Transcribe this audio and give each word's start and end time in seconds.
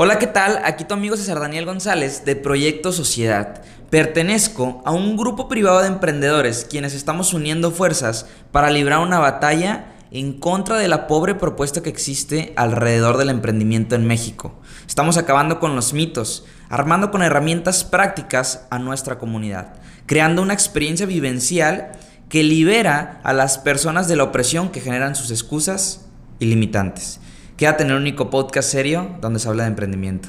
Hola, 0.00 0.20
¿qué 0.20 0.28
tal? 0.28 0.60
Aquí 0.62 0.84
tu 0.84 0.94
amigo 0.94 1.16
César 1.16 1.40
Daniel 1.40 1.64
González 1.64 2.24
de 2.24 2.36
Proyecto 2.36 2.92
Sociedad. 2.92 3.62
Pertenezco 3.90 4.80
a 4.86 4.92
un 4.92 5.16
grupo 5.16 5.48
privado 5.48 5.80
de 5.80 5.88
emprendedores 5.88 6.64
quienes 6.70 6.94
estamos 6.94 7.34
uniendo 7.34 7.72
fuerzas 7.72 8.26
para 8.52 8.70
librar 8.70 9.00
una 9.00 9.18
batalla 9.18 9.86
en 10.12 10.34
contra 10.34 10.78
de 10.78 10.86
la 10.86 11.08
pobre 11.08 11.34
propuesta 11.34 11.82
que 11.82 11.90
existe 11.90 12.52
alrededor 12.54 13.16
del 13.16 13.28
emprendimiento 13.28 13.96
en 13.96 14.06
México. 14.06 14.54
Estamos 14.86 15.16
acabando 15.16 15.58
con 15.58 15.74
los 15.74 15.92
mitos, 15.92 16.46
armando 16.68 17.10
con 17.10 17.22
herramientas 17.22 17.82
prácticas 17.82 18.68
a 18.70 18.78
nuestra 18.78 19.18
comunidad, 19.18 19.74
creando 20.06 20.42
una 20.42 20.54
experiencia 20.54 21.06
vivencial 21.06 21.90
que 22.28 22.44
libera 22.44 23.20
a 23.24 23.32
las 23.32 23.58
personas 23.58 24.06
de 24.06 24.14
la 24.14 24.22
opresión 24.22 24.68
que 24.68 24.80
generan 24.80 25.16
sus 25.16 25.32
excusas 25.32 26.02
y 26.38 26.44
limitantes. 26.44 27.18
Quédate 27.58 27.82
en 27.82 27.90
el 27.90 27.96
único 27.96 28.30
podcast 28.30 28.70
serio 28.70 29.16
donde 29.20 29.40
se 29.40 29.48
habla 29.48 29.64
de 29.64 29.70
emprendimiento. 29.70 30.28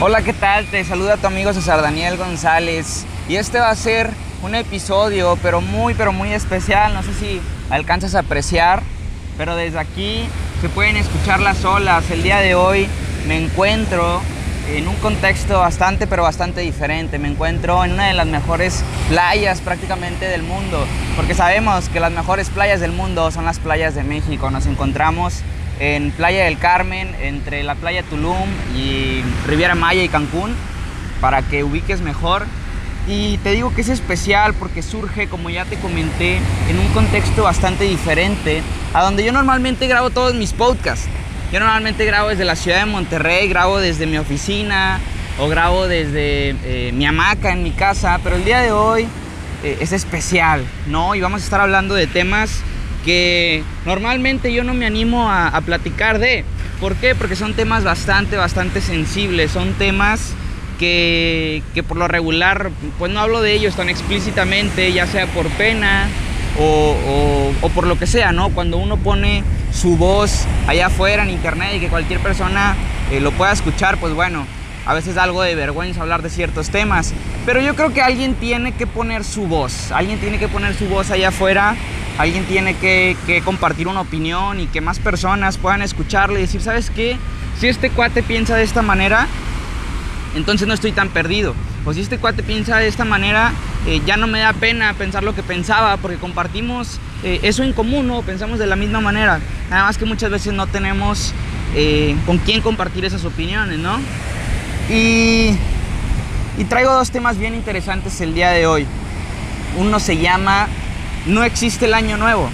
Hola, 0.00 0.22
¿qué 0.22 0.32
tal? 0.32 0.64
Te 0.70 0.82
saluda 0.84 1.18
tu 1.18 1.26
amigo 1.26 1.52
César 1.52 1.82
Daniel 1.82 2.16
González 2.16 3.04
y 3.28 3.36
este 3.36 3.58
va 3.58 3.68
a 3.68 3.76
ser 3.76 4.08
un 4.42 4.54
episodio 4.54 5.38
pero 5.42 5.60
muy 5.60 5.92
pero 5.92 6.10
muy 6.10 6.32
especial, 6.32 6.94
no 6.94 7.02
sé 7.02 7.12
si 7.12 7.40
alcanzas 7.68 8.14
a 8.14 8.20
apreciar, 8.20 8.82
pero 9.36 9.56
desde 9.56 9.78
aquí 9.78 10.24
se 10.62 10.70
pueden 10.70 10.96
escuchar 10.96 11.40
las 11.40 11.62
olas. 11.66 12.10
El 12.10 12.22
día 12.22 12.38
de 12.38 12.54
hoy 12.54 12.88
me 13.28 13.44
encuentro 13.44 14.22
en 14.68 14.88
un 14.88 14.96
contexto 14.96 15.58
bastante 15.58 16.06
pero 16.06 16.22
bastante 16.22 16.60
diferente. 16.60 17.18
Me 17.18 17.28
encuentro 17.28 17.84
en 17.84 17.92
una 17.92 18.08
de 18.08 18.14
las 18.14 18.26
mejores 18.26 18.82
playas 19.08 19.60
prácticamente 19.60 20.26
del 20.26 20.42
mundo, 20.42 20.84
porque 21.16 21.34
sabemos 21.34 21.88
que 21.88 22.00
las 22.00 22.12
mejores 22.12 22.50
playas 22.50 22.80
del 22.80 22.92
mundo 22.92 23.30
son 23.30 23.44
las 23.44 23.58
playas 23.58 23.94
de 23.94 24.04
México. 24.04 24.50
Nos 24.50 24.66
encontramos 24.66 25.42
en 25.80 26.12
Playa 26.12 26.44
del 26.44 26.58
Carmen, 26.58 27.14
entre 27.20 27.62
la 27.62 27.74
playa 27.74 28.02
Tulum 28.04 28.48
y 28.76 29.22
Riviera 29.46 29.74
Maya 29.74 30.02
y 30.02 30.08
Cancún, 30.08 30.54
para 31.20 31.42
que 31.42 31.64
ubiques 31.64 32.00
mejor. 32.00 32.46
Y 33.06 33.36
te 33.38 33.50
digo 33.50 33.74
que 33.74 33.82
es 33.82 33.90
especial 33.90 34.54
porque 34.54 34.80
surge, 34.80 35.28
como 35.28 35.50
ya 35.50 35.66
te 35.66 35.76
comenté, 35.76 36.38
en 36.70 36.78
un 36.78 36.88
contexto 36.94 37.42
bastante 37.42 37.84
diferente 37.84 38.62
a 38.94 39.02
donde 39.02 39.24
yo 39.24 39.32
normalmente 39.32 39.86
grabo 39.86 40.08
todos 40.08 40.34
mis 40.34 40.54
podcasts. 40.54 41.06
Yo 41.54 41.60
normalmente 41.60 42.04
grabo 42.04 42.30
desde 42.30 42.44
la 42.44 42.56
ciudad 42.56 42.80
de 42.80 42.86
Monterrey, 42.86 43.46
grabo 43.46 43.78
desde 43.78 44.06
mi 44.06 44.18
oficina 44.18 44.98
o 45.38 45.46
grabo 45.46 45.86
desde 45.86 46.56
eh, 46.64 46.90
mi 46.92 47.06
hamaca 47.06 47.52
en 47.52 47.62
mi 47.62 47.70
casa, 47.70 48.18
pero 48.24 48.34
el 48.34 48.44
día 48.44 48.58
de 48.58 48.72
hoy 48.72 49.06
eh, 49.62 49.78
es 49.80 49.92
especial, 49.92 50.64
¿no? 50.88 51.14
Y 51.14 51.20
vamos 51.20 51.42
a 51.42 51.44
estar 51.44 51.60
hablando 51.60 51.94
de 51.94 52.08
temas 52.08 52.60
que 53.04 53.62
normalmente 53.86 54.52
yo 54.52 54.64
no 54.64 54.74
me 54.74 54.84
animo 54.84 55.30
a, 55.30 55.60
platicar 55.60 56.18
de. 56.18 56.44
¿Por 56.80 56.96
qué? 56.96 57.14
Porque 57.14 57.36
son 57.36 57.54
temas 57.54 57.84
bastante, 57.84 58.36
bastante 58.36 58.80
sensibles, 58.80 59.52
son 59.52 59.74
temas 59.74 60.32
que, 60.80 61.62
por 61.86 61.98
lo 61.98 62.08
regular, 62.08 62.72
pues 62.98 63.12
no 63.12 63.20
hablo 63.20 63.40
de 63.40 63.52
ellos 63.52 63.76
tan 63.76 63.88
explícitamente, 63.88 64.92
ya 64.92 65.06
sea 65.06 65.28
por 65.28 65.46
pena 65.50 66.08
o, 66.58 67.52
por 67.76 67.86
lo 67.86 67.96
que 67.96 68.08
sea, 68.08 68.32
¿no? 68.32 68.50
Cuando 68.50 68.76
uno 68.76 68.96
pone 68.96 69.44
su 69.74 69.96
voz 69.96 70.46
allá 70.66 70.86
afuera 70.86 71.24
en 71.24 71.30
internet 71.30 71.74
y 71.74 71.80
que 71.80 71.88
cualquier 71.88 72.20
persona 72.20 72.76
eh, 73.10 73.20
lo 73.20 73.32
pueda 73.32 73.52
escuchar, 73.52 73.98
pues 73.98 74.14
bueno, 74.14 74.46
a 74.86 74.94
veces 74.94 75.16
da 75.16 75.24
algo 75.24 75.42
de 75.42 75.54
vergüenza 75.54 76.00
hablar 76.00 76.22
de 76.22 76.30
ciertos 76.30 76.70
temas. 76.70 77.12
Pero 77.44 77.60
yo 77.60 77.74
creo 77.74 77.92
que 77.92 78.00
alguien 78.00 78.34
tiene 78.34 78.72
que 78.72 78.86
poner 78.86 79.24
su 79.24 79.46
voz, 79.46 79.92
alguien 79.92 80.18
tiene 80.18 80.38
que 80.38 80.48
poner 80.48 80.74
su 80.74 80.86
voz 80.86 81.10
allá 81.10 81.28
afuera 81.28 81.76
alguien 82.18 82.44
tiene 82.44 82.76
que, 82.76 83.16
compartir 83.44 83.88
una 83.88 84.00
opinión 84.00 84.60
y 84.60 84.66
que 84.66 84.80
más 84.80 84.98
personas 84.98 85.58
puedan 85.58 85.82
escucharle 85.82 86.38
y 86.38 86.42
decir, 86.42 86.60
¿sabes 86.60 86.90
qué? 86.90 87.16
Si 87.58 87.68
este 87.68 87.90
cuate 87.90 88.22
piensa 88.22 88.56
de 88.56 88.62
esta 88.62 88.82
manera, 88.82 89.26
entonces 90.34 90.68
no 90.68 90.74
estoy 90.74 90.92
tan 90.92 91.08
perdido. 91.08 91.54
O 91.84 91.92
si 91.92 92.00
este 92.00 92.18
cuate 92.18 92.42
piensa 92.42 92.78
de 92.78 92.88
esta 92.88 93.04
manera, 93.04 93.52
eh, 93.86 94.00
ya 94.06 94.16
no 94.16 94.26
me 94.26 94.40
da 94.40 94.52
pena 94.52 94.94
pensar 94.94 95.22
lo 95.22 95.34
que 95.34 95.42
pensaba, 95.42 95.96
porque 95.96 96.16
compartimos 96.16 96.98
eh, 97.24 97.40
eso 97.42 97.62
en 97.62 97.72
común, 97.72 98.06
¿no? 98.06 98.20
Pensamos 98.20 98.58
de 98.58 98.66
la 98.66 98.76
misma 98.76 99.00
manera. 99.00 99.40
Nada 99.70 99.84
más 99.84 99.96
que 99.96 100.04
muchas 100.04 100.30
veces 100.30 100.52
no 100.52 100.66
tenemos 100.66 101.32
eh, 101.74 102.14
con 102.26 102.36
quién 102.36 102.60
compartir 102.60 103.06
esas 103.06 103.24
opiniones, 103.24 103.78
¿no? 103.78 103.98
Y, 104.90 105.56
traigo 106.68 106.92
dos 106.92 107.10
temas 107.10 107.38
bien 107.38 107.54
interesantes 107.54 108.20
el 108.20 108.34
día 108.34 108.50
de 108.50 108.66
hoy. 108.66 108.86
Uno 109.78 109.98
se 109.98 110.18
llama 110.18 110.68
no 111.26 111.42
existe 111.44 111.86
el 111.86 111.94
año 111.94 112.18
nuevo. 112.18 112.50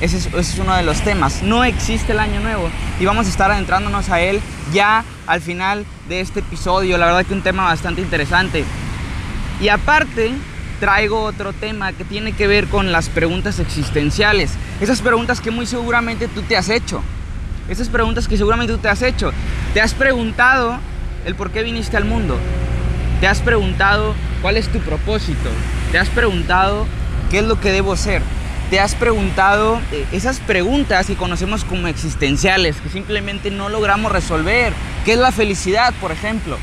Ese 0.00 0.18
es, 0.18 0.58
uno 0.58 0.76
de 0.76 0.84
los 0.84 1.00
temas. 1.00 1.42
No 1.42 1.64
existe 1.64 2.12
el 2.12 2.20
año 2.20 2.38
nuevo. 2.40 2.70
Y 3.00 3.04
vamos 3.04 3.26
a 3.26 3.30
estar 3.30 3.50
adentrándonos 3.50 4.08
a 4.08 4.20
él 4.20 4.40
ya 4.72 5.04
al 5.26 5.40
final 5.40 5.84
de 6.08 6.20
este 6.20 6.40
episodio. 6.40 6.96
La 6.96 7.06
verdad 7.06 7.26
que 7.26 7.34
un 7.34 7.42
tema 7.42 7.64
bastante 7.64 8.00
interesante. 8.00 8.64
Y 9.60 9.68
aparte, 9.68 10.32
traigo 10.82 11.22
otro 11.22 11.52
tema 11.52 11.92
que 11.92 12.02
tiene 12.02 12.32
que 12.32 12.48
ver 12.48 12.66
con 12.66 12.90
las 12.90 13.08
preguntas 13.08 13.60
existenciales. 13.60 14.50
Esas 14.80 15.00
preguntas 15.00 15.40
que 15.40 15.52
muy 15.52 15.64
seguramente 15.64 16.26
tú 16.26 16.42
te 16.42 16.56
has 16.56 16.68
hecho. 16.68 17.04
Esas 17.68 17.88
preguntas 17.88 18.26
que 18.26 18.36
seguramente 18.36 18.72
tú 18.72 18.80
te 18.80 18.88
has 18.88 19.00
hecho. 19.00 19.30
Te 19.74 19.80
has 19.80 19.94
preguntado 19.94 20.80
el 21.24 21.36
por 21.36 21.52
qué 21.52 21.62
viniste 21.62 21.96
al 21.96 22.04
mundo. 22.04 22.36
Te 23.20 23.28
has 23.28 23.40
preguntado 23.42 24.16
cuál 24.40 24.56
es 24.56 24.66
tu 24.70 24.80
propósito. 24.80 25.50
Te 25.92 26.00
has 26.00 26.08
preguntado 26.08 26.84
¿Qué 27.30 27.38
es 27.38 27.44
lo 27.44 27.60
que 27.60 27.70
debo 27.70 27.96
ser? 27.96 28.20
¿Te 28.68 28.80
has 28.80 28.96
preguntado 28.96 29.80
eh, 29.92 30.04
esas 30.10 30.40
preguntas 30.40 31.06
que 31.06 31.14
conocemos 31.14 31.64
como 31.64 31.86
existenciales, 31.86 32.76
que 32.80 32.88
simplemente 32.88 33.52
no 33.52 33.68
logramos 33.68 34.10
resolver? 34.10 34.72
¿Qué 35.04 35.12
es 35.12 35.18
la 35.18 35.30
felicidad, 35.30 35.94
por 36.00 36.10
ejemplo? 36.10 36.58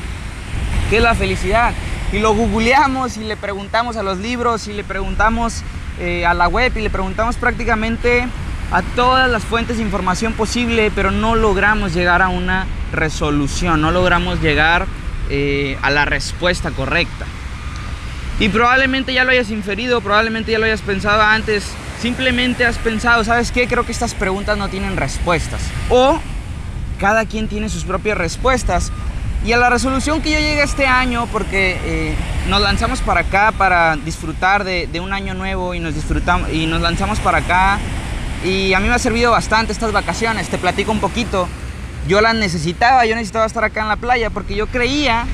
¿Qué 0.90 0.98
es 0.98 1.02
la 1.02 1.14
felicidad? 1.16 1.72
Y 2.12 2.18
lo 2.18 2.34
googleamos 2.34 3.16
y 3.16 3.24
le 3.24 3.36
preguntamos 3.36 3.96
a 3.96 4.02
los 4.02 4.18
libros 4.18 4.66
y 4.66 4.72
le 4.72 4.82
preguntamos 4.82 5.62
eh, 6.00 6.26
a 6.26 6.34
la 6.34 6.48
web 6.48 6.72
y 6.76 6.80
le 6.80 6.90
preguntamos 6.90 7.36
prácticamente 7.36 8.26
a 8.72 8.82
todas 8.82 9.30
las 9.30 9.44
fuentes 9.44 9.76
de 9.76 9.82
información 9.82 10.32
posible, 10.32 10.90
pero 10.94 11.10
no 11.10 11.34
logramos 11.36 11.94
llegar 11.94 12.22
a 12.22 12.28
una 12.28 12.66
resolución, 12.92 13.80
no 13.80 13.90
logramos 13.90 14.40
llegar 14.40 14.86
eh, 15.28 15.76
a 15.82 15.90
la 15.90 16.04
respuesta 16.04 16.70
correcta. 16.70 17.26
Y 18.40 18.48
probablemente 18.48 19.12
ya 19.12 19.24
lo 19.24 19.30
hayas 19.30 19.50
inferido, 19.50 20.00
probablemente 20.00 20.50
ya 20.50 20.58
lo 20.58 20.64
hayas 20.64 20.80
pensado 20.80 21.22
antes. 21.22 21.64
Simplemente 22.00 22.64
has 22.64 22.78
pensado, 22.78 23.22
¿sabes 23.22 23.52
qué? 23.52 23.68
Creo 23.68 23.84
que 23.84 23.92
estas 23.92 24.14
preguntas 24.14 24.56
no 24.56 24.68
tienen 24.68 24.96
respuestas. 24.96 25.60
O 25.90 26.18
cada 26.98 27.26
quien 27.26 27.48
tiene 27.48 27.68
sus 27.68 27.84
propias 27.84 28.16
respuestas. 28.16 28.90
Y 29.44 29.52
a 29.52 29.56
la 29.56 29.70
resolución 29.70 30.20
que 30.20 30.32
yo 30.32 30.38
llegué 30.38 30.62
este 30.62 30.86
año, 30.86 31.26
porque 31.32 31.78
eh, 31.84 32.14
nos 32.48 32.60
lanzamos 32.60 33.00
para 33.00 33.20
acá 33.20 33.52
para 33.56 33.96
disfrutar 33.96 34.64
de, 34.64 35.00
un 35.00 35.14
año 35.14 35.32
nuevo 35.32 35.74
y 35.74 35.80
nos, 35.80 35.94
disfrutamos, 35.94 36.50
y 36.52 36.66
nos 36.66 36.82
lanzamos 36.82 37.18
para 37.20 37.38
acá. 37.38 37.78
Y 38.44 38.74
a 38.74 38.80
mí 38.80 38.88
me 38.88 38.94
ha 38.94 38.98
servido 38.98 39.30
bastante 39.30 39.72
estas 39.72 39.92
vacaciones, 39.92 40.48
te 40.48 40.58
platico 40.58 40.92
un 40.92 41.00
poquito. 41.00 41.48
Yo 42.06 42.20
las 42.20 42.34
necesitaba, 42.34 43.06
yo 43.06 43.14
necesitaba 43.14 43.46
estar 43.46 43.64
acá 43.64 43.80
en 43.80 43.88
la 43.88 43.96
playa 43.96 44.28
porque 44.28 44.54
yo 44.54 44.66
creía 44.66 45.26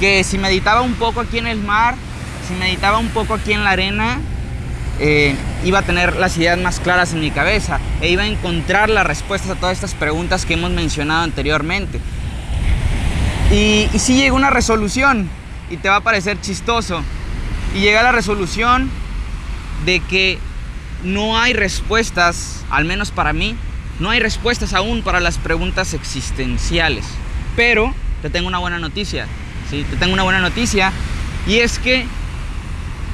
que 0.00 0.24
si 0.24 0.38
meditaba 0.38 0.80
un 0.80 0.94
poco 0.94 1.20
aquí 1.20 1.38
en 1.38 1.46
el 1.46 1.58
mar, 1.58 1.96
si 2.48 2.54
meditaba 2.54 2.98
un 2.98 3.08
poco 3.08 3.34
aquí 3.34 3.52
en 3.52 3.64
la 3.64 3.70
arena, 3.70 4.18
eh, 4.98 5.34
iba 5.64 5.80
a 5.80 5.82
tener 5.82 6.16
las 6.16 6.36
ideas 6.36 6.58
más 6.58 6.80
claras 6.80 7.12
en 7.12 7.20
mi 7.20 7.30
cabeza 7.30 7.80
e 8.00 8.08
iba 8.10 8.22
a 8.22 8.26
encontrar 8.26 8.88
las 8.88 9.06
respuestas 9.06 9.50
a 9.50 9.54
todas 9.56 9.74
estas 9.74 9.94
preguntas 9.94 10.46
que 10.46 10.54
hemos 10.54 10.70
mencionado 10.70 11.22
anteriormente. 11.22 12.00
Y, 13.54 13.88
sí 13.98 14.16
llegó 14.16 14.36
una 14.36 14.50
resolución 14.50 15.28
y 15.70 15.76
te 15.76 15.88
va 15.88 15.96
a 15.96 16.00
parecer 16.00 16.40
chistoso. 16.40 17.02
Y 17.74 17.80
llega 17.80 18.02
la 18.02 18.12
resolución 18.12 18.90
de 19.84 20.00
que 20.00 20.38
no 21.02 21.38
hay 21.38 21.52
respuestas, 21.52 22.64
al 22.70 22.84
menos 22.84 23.10
para 23.10 23.32
mí, 23.32 23.56
no 24.00 24.10
hay 24.10 24.20
respuestas 24.20 24.74
aún 24.74 25.02
para 25.02 25.20
las 25.20 25.38
preguntas 25.38 25.94
existenciales. 25.94 27.04
Pero 27.56 27.94
te 28.22 28.30
tengo 28.30 28.48
una 28.48 28.58
buena 28.58 28.78
noticia 28.78 29.26
te 29.82 29.96
tengo 29.96 30.12
una 30.12 30.22
buena 30.22 30.40
noticia 30.40 30.92
y 31.46 31.56
es 31.56 31.78
que 31.78 32.04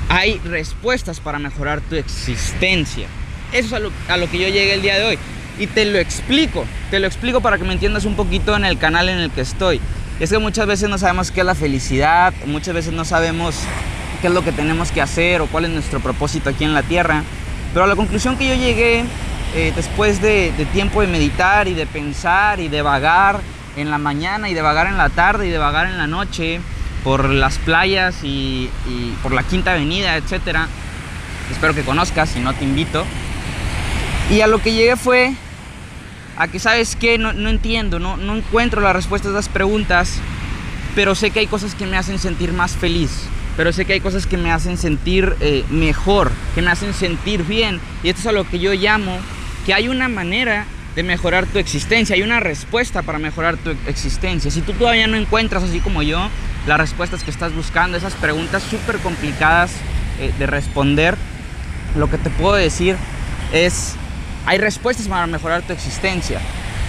hay 0.08 0.38
respuestas 0.38 1.20
para 1.20 1.38
mejorar 1.38 1.80
tu 1.80 1.94
existencia. 1.94 3.06
Eso 3.52 3.66
es 3.76 3.82
a 4.08 4.16
lo, 4.16 4.30
que 4.30 4.38
yo 4.38 4.48
llegué 4.48 4.74
el 4.74 4.82
día 4.82 4.98
de 4.98 5.04
hoy. 5.04 5.18
Y 5.58 5.66
te 5.66 5.84
lo 5.84 5.98
explico, 5.98 6.64
te 6.90 7.00
lo 7.00 7.06
explico 7.06 7.40
para 7.40 7.58
que 7.58 7.64
me 7.64 7.72
entiendas 7.72 8.04
un 8.04 8.16
poquito 8.16 8.56
en 8.56 8.64
el 8.64 8.78
canal 8.78 9.08
en 9.08 9.18
el 9.18 9.30
que 9.30 9.42
estoy. 9.42 9.80
Es 10.20 10.28
que 10.28 10.38
muchas 10.38 10.66
veces 10.66 10.90
no 10.90 10.98
sabemos 10.98 11.30
qué 11.30 11.40
es 11.40 11.46
la 11.46 11.54
felicidad, 11.54 12.34
muchas 12.44 12.74
veces 12.74 12.92
no 12.92 13.06
sabemos 13.06 13.56
qué 14.20 14.26
es 14.26 14.32
lo 14.34 14.44
que 14.44 14.52
tenemos 14.52 14.92
que 14.92 15.00
hacer 15.00 15.40
o 15.40 15.46
cuál 15.46 15.64
es 15.64 15.70
nuestro 15.70 15.98
propósito 16.00 16.50
aquí 16.50 16.62
en 16.62 16.74
la 16.74 16.82
tierra. 16.82 17.22
Pero 17.72 17.86
a 17.86 17.88
la 17.88 17.96
conclusión 17.96 18.36
que 18.36 18.46
yo 18.46 18.54
llegué 18.54 19.02
eh, 19.54 19.72
después 19.74 20.20
de, 20.20 20.52
tiempo 20.74 21.00
de 21.00 21.06
meditar 21.06 21.68
y 21.68 21.74
de 21.74 21.86
pensar 21.86 22.60
y 22.60 22.68
de 22.68 22.82
vagar 22.82 23.40
en 23.76 23.90
la 23.90 23.96
mañana 23.96 24.50
y 24.50 24.54
de 24.54 24.60
vagar 24.60 24.88
en 24.88 24.98
la 24.98 25.08
tarde 25.08 25.46
y 25.46 25.50
de 25.50 25.56
vagar 25.56 25.86
en 25.86 25.96
la 25.96 26.06
noche 26.06 26.60
por 27.02 27.30
las 27.30 27.56
playas 27.56 28.16
y, 28.22 28.68
por 29.22 29.32
la 29.32 29.42
Quinta 29.42 29.72
Avenida, 29.72 30.16
etcétera. 30.16 30.68
Espero 31.50 31.74
que 31.74 31.82
conozcas, 31.82 32.28
si 32.28 32.40
no 32.40 32.52
te 32.52 32.64
invito. 32.64 33.06
Y 34.30 34.42
a 34.42 34.46
lo 34.46 34.58
que 34.58 34.74
llegué 34.74 34.96
fue 34.96 35.32
a 36.40 36.48
que, 36.48 36.58
¿sabes 36.58 36.96
qué? 36.96 37.18
No, 37.18 37.30
entiendo, 37.50 37.98
no, 37.98 38.16
encuentro 38.34 38.80
la 38.80 38.94
respuesta 38.94 39.28
a 39.28 39.32
esas 39.32 39.50
preguntas, 39.50 40.14
pero 40.94 41.14
sé 41.14 41.32
que 41.32 41.40
hay 41.40 41.46
cosas 41.46 41.74
que 41.74 41.86
me 41.86 41.98
hacen 41.98 42.18
sentir 42.18 42.54
más 42.54 42.72
feliz, 42.72 43.10
pero 43.58 43.74
sé 43.74 43.84
que 43.84 43.92
hay 43.92 44.00
cosas 44.00 44.24
que 44.24 44.38
me 44.38 44.50
hacen 44.50 44.78
sentir 44.78 45.36
eh, 45.40 45.64
mejor, 45.68 46.30
que 46.54 46.62
me 46.62 46.70
hacen 46.70 46.94
sentir 46.94 47.44
bien. 47.44 47.78
Y 48.02 48.08
esto 48.08 48.22
es 48.22 48.26
a 48.28 48.32
lo 48.32 48.48
que 48.48 48.58
yo 48.58 48.72
llamo 48.72 49.18
que 49.66 49.74
hay 49.74 49.88
una 49.88 50.08
manera 50.08 50.64
de 50.96 51.02
mejorar 51.02 51.44
tu 51.44 51.58
existencia, 51.58 52.16
hay 52.16 52.22
una 52.22 52.40
respuesta 52.40 53.02
para 53.02 53.18
mejorar 53.18 53.58
tu 53.58 53.76
existencia. 53.86 54.50
Si 54.50 54.62
tú 54.62 54.72
todavía 54.72 55.06
no 55.08 55.18
encuentras, 55.18 55.62
así 55.62 55.80
como 55.80 56.02
yo, 56.02 56.26
las 56.66 56.78
respuestas 56.78 57.22
que 57.22 57.30
estás 57.30 57.54
buscando, 57.54 57.98
esas 57.98 58.14
preguntas 58.14 58.62
súper 58.62 58.96
complicadas 59.00 59.72
eh, 60.18 60.32
de 60.38 60.46
responder, 60.46 61.18
lo 61.96 62.08
que 62.08 62.16
te 62.16 62.30
puedo 62.30 62.54
decir 62.54 62.96
es, 63.52 63.96
hay 64.46 64.58
respuestas 64.58 65.08
para 65.08 65.26
mejorar 65.26 65.62
tu 65.62 65.72
existencia. 65.72 66.40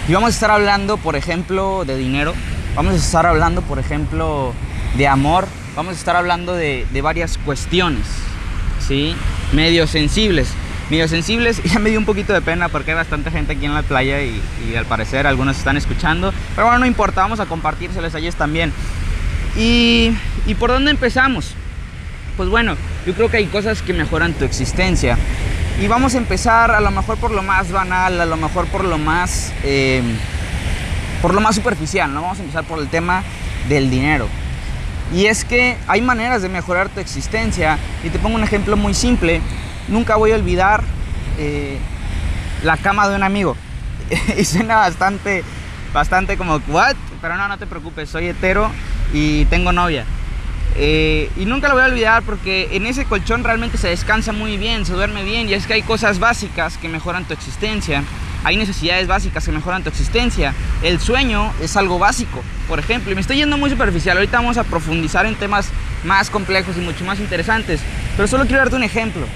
Y 0.08 0.12
vamos 0.12 0.28
a 0.28 0.32
estar 0.32 0.50
hablando, 0.50 0.96
por 0.96 1.16
ejemplo, 1.16 1.84
de 1.84 1.96
dinero, 1.96 2.34
vamos 2.74 2.94
a 2.94 2.96
estar 2.96 3.26
hablando, 3.26 3.62
por 3.62 3.78
ejemplo, 3.78 4.52
de 4.96 5.06
amor, 5.06 5.46
vamos 5.76 5.94
a 5.94 5.98
estar 5.98 6.16
hablando 6.16 6.54
de, 6.54 6.86
varias 7.02 7.38
cuestiones, 7.38 8.06
¿sí? 8.86 9.14
Medio 9.52 9.86
sensibles 9.86 10.48
medio 10.90 11.08
sensibles. 11.08 11.60
Ya 11.72 11.78
me 11.78 11.88
dio 11.88 11.98
un 11.98 12.04
poquito 12.04 12.34
de 12.34 12.42
pena 12.42 12.68
porque 12.68 12.90
hay 12.90 12.96
bastante 12.96 13.30
gente 13.30 13.52
aquí 13.52 13.64
en 13.64 13.72
la 13.72 13.82
playa 13.82 14.20
y, 14.22 14.40
al 14.76 14.84
parecer 14.84 15.26
algunos 15.26 15.56
están 15.56 15.76
escuchando. 15.76 16.34
Pero 16.54 16.66
bueno, 16.66 16.80
no 16.80 16.86
importa, 16.86 17.22
vamos 17.22 17.40
a 17.40 17.46
compartírseles 17.46 18.14
a 18.14 18.18
ellos 18.18 18.34
también. 18.34 18.72
Y, 19.56 20.12
¿Y 20.46 20.54
por 20.54 20.70
dónde 20.70 20.90
empezamos? 20.90 21.54
Pues 22.36 22.48
bueno, 22.48 22.76
yo 23.06 23.14
creo 23.14 23.30
que 23.30 23.38
hay 23.38 23.46
cosas 23.46 23.80
que 23.80 23.92
mejoran 23.92 24.34
tu 24.34 24.44
existencia. 24.44 25.16
Y 25.80 25.88
vamos 25.88 26.14
a 26.14 26.18
empezar 26.18 26.70
a 26.70 26.80
lo 26.80 26.90
mejor 26.90 27.18
por 27.18 27.30
lo 27.30 27.42
más 27.42 27.72
banal, 27.72 28.20
a 28.20 28.26
lo 28.26 28.36
mejor 28.36 28.66
por 28.66 28.84
lo 28.84 28.98
más, 28.98 29.52
eh, 29.64 30.02
por 31.20 31.34
lo 31.34 31.40
más 31.40 31.56
superficial, 31.56 32.12
¿no? 32.12 32.22
Vamos 32.22 32.38
a 32.38 32.42
empezar 32.42 32.64
por 32.64 32.78
el 32.78 32.88
tema 32.88 33.22
del 33.68 33.90
dinero. 33.90 34.28
Y 35.12 35.26
es 35.26 35.44
que 35.44 35.76
hay 35.88 36.00
maneras 36.00 36.42
de 36.42 36.48
mejorar 36.48 36.88
tu 36.88 37.00
existencia. 37.00 37.78
Y 38.04 38.10
te 38.10 38.18
pongo 38.18 38.36
un 38.36 38.44
ejemplo 38.44 38.76
muy 38.76 38.94
simple. 38.94 39.40
Nunca 39.88 40.16
voy 40.16 40.32
a 40.32 40.36
olvidar 40.36 40.82
eh, 41.38 41.78
la 42.62 42.76
cama 42.76 43.08
de 43.08 43.16
un 43.16 43.22
amigo. 43.22 43.56
y 44.38 44.44
suena 44.44 44.76
bastante, 44.76 45.42
bastante 45.92 46.36
como, 46.36 46.60
¿what? 46.68 46.94
Pero 47.20 47.36
no, 47.36 47.48
no 47.48 47.58
te 47.58 47.66
preocupes, 47.66 48.08
soy 48.08 48.28
hetero 48.28 48.70
y 49.12 49.46
tengo 49.46 49.72
novia. 49.72 50.04
Eh, 50.76 51.30
y 51.36 51.44
nunca 51.44 51.68
lo 51.68 51.74
voy 51.74 51.82
a 51.82 51.86
olvidar 51.86 52.22
porque 52.22 52.70
en 52.72 52.86
ese 52.86 53.04
colchón 53.04 53.44
realmente 53.44 53.76
se 53.76 53.88
descansa 53.88 54.32
muy 54.32 54.56
bien, 54.56 54.86
se 54.86 54.94
duerme 54.94 55.22
bien 55.22 55.48
y 55.48 55.54
es 55.54 55.66
que 55.66 55.74
hay 55.74 55.82
cosas 55.82 56.18
básicas 56.18 56.78
que 56.78 56.88
mejoran 56.88 57.24
tu 57.24 57.34
existencia. 57.34 58.02
Hay 58.44 58.56
necesidades 58.56 59.06
básicas 59.06 59.44
que 59.44 59.52
mejoran 59.52 59.82
tu 59.82 59.88
existencia. 59.88 60.52
El 60.82 60.98
sueño 60.98 61.52
es 61.62 61.76
algo 61.76 61.98
básico, 61.98 62.42
por 62.66 62.80
ejemplo. 62.80 63.12
Y 63.12 63.14
me 63.14 63.20
estoy 63.20 63.36
yendo 63.36 63.56
muy 63.56 63.70
superficial. 63.70 64.16
Ahorita 64.16 64.38
vamos 64.38 64.56
a 64.56 64.64
profundizar 64.64 65.26
en 65.26 65.36
temas 65.36 65.68
más 66.02 66.28
complejos 66.28 66.76
y 66.76 66.80
mucho 66.80 67.04
más 67.04 67.20
interesantes. 67.20 67.80
Pero 68.16 68.26
solo 68.26 68.44
quiero 68.44 68.58
darte 68.58 68.74
un 68.74 68.82
ejemplo. 68.82 69.26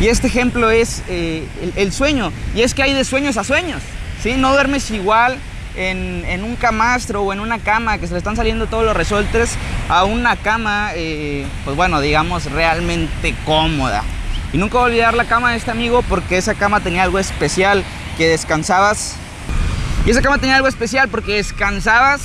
Y 0.00 0.08
este 0.08 0.26
ejemplo 0.26 0.70
es 0.70 1.02
eh, 1.08 1.46
el, 1.62 1.72
el, 1.76 1.92
sueño. 1.92 2.30
Y 2.54 2.60
es 2.60 2.74
que 2.74 2.82
hay 2.82 2.92
de 2.92 3.04
sueños 3.04 3.38
a 3.38 3.44
sueños. 3.44 3.80
¿sí? 4.22 4.34
No 4.36 4.52
duermes 4.52 4.90
igual 4.90 5.38
en, 5.78 6.44
un 6.44 6.56
camastro 6.56 7.22
o 7.22 7.32
en 7.32 7.40
una 7.40 7.58
cama 7.58 7.98
que 7.98 8.06
se 8.06 8.12
le 8.12 8.18
están 8.18 8.36
saliendo 8.36 8.66
todos 8.66 8.84
los 8.84 8.96
resortes 8.96 9.56
a 9.88 10.04
una 10.04 10.36
cama, 10.36 10.90
eh, 10.94 11.46
pues 11.64 11.76
bueno, 11.76 12.00
digamos, 12.00 12.50
realmente 12.50 13.34
cómoda. 13.44 14.02
Y 14.52 14.58
nunca 14.58 14.78
voy 14.78 14.82
a 14.82 14.86
olvidar 14.86 15.14
la 15.14 15.24
cama 15.24 15.52
de 15.52 15.58
este 15.58 15.70
amigo 15.70 16.02
porque 16.02 16.36
esa 16.36 16.54
cama 16.54 16.80
tenía 16.80 17.04
algo 17.04 17.18
especial, 17.18 17.84
que 18.16 18.28
descansabas. 18.28 19.16
Y 20.04 20.10
esa 20.10 20.22
cama 20.22 20.38
tenía 20.38 20.56
algo 20.56 20.68
especial 20.68 21.08
porque 21.08 21.34
descansabas, 21.34 22.22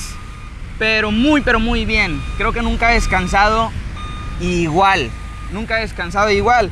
pero 0.80 1.12
muy, 1.12 1.42
pero 1.42 1.60
muy 1.60 1.86
bien. 1.86 2.22
Creo 2.38 2.54
que 2.54 2.62
nunca 2.62 2.92
he 2.92 2.96
descansado 2.96 3.72
igual. 4.40 5.12
Nunca 5.52 5.78
he 5.78 5.82
descansado 5.82 6.32
igual. 6.32 6.72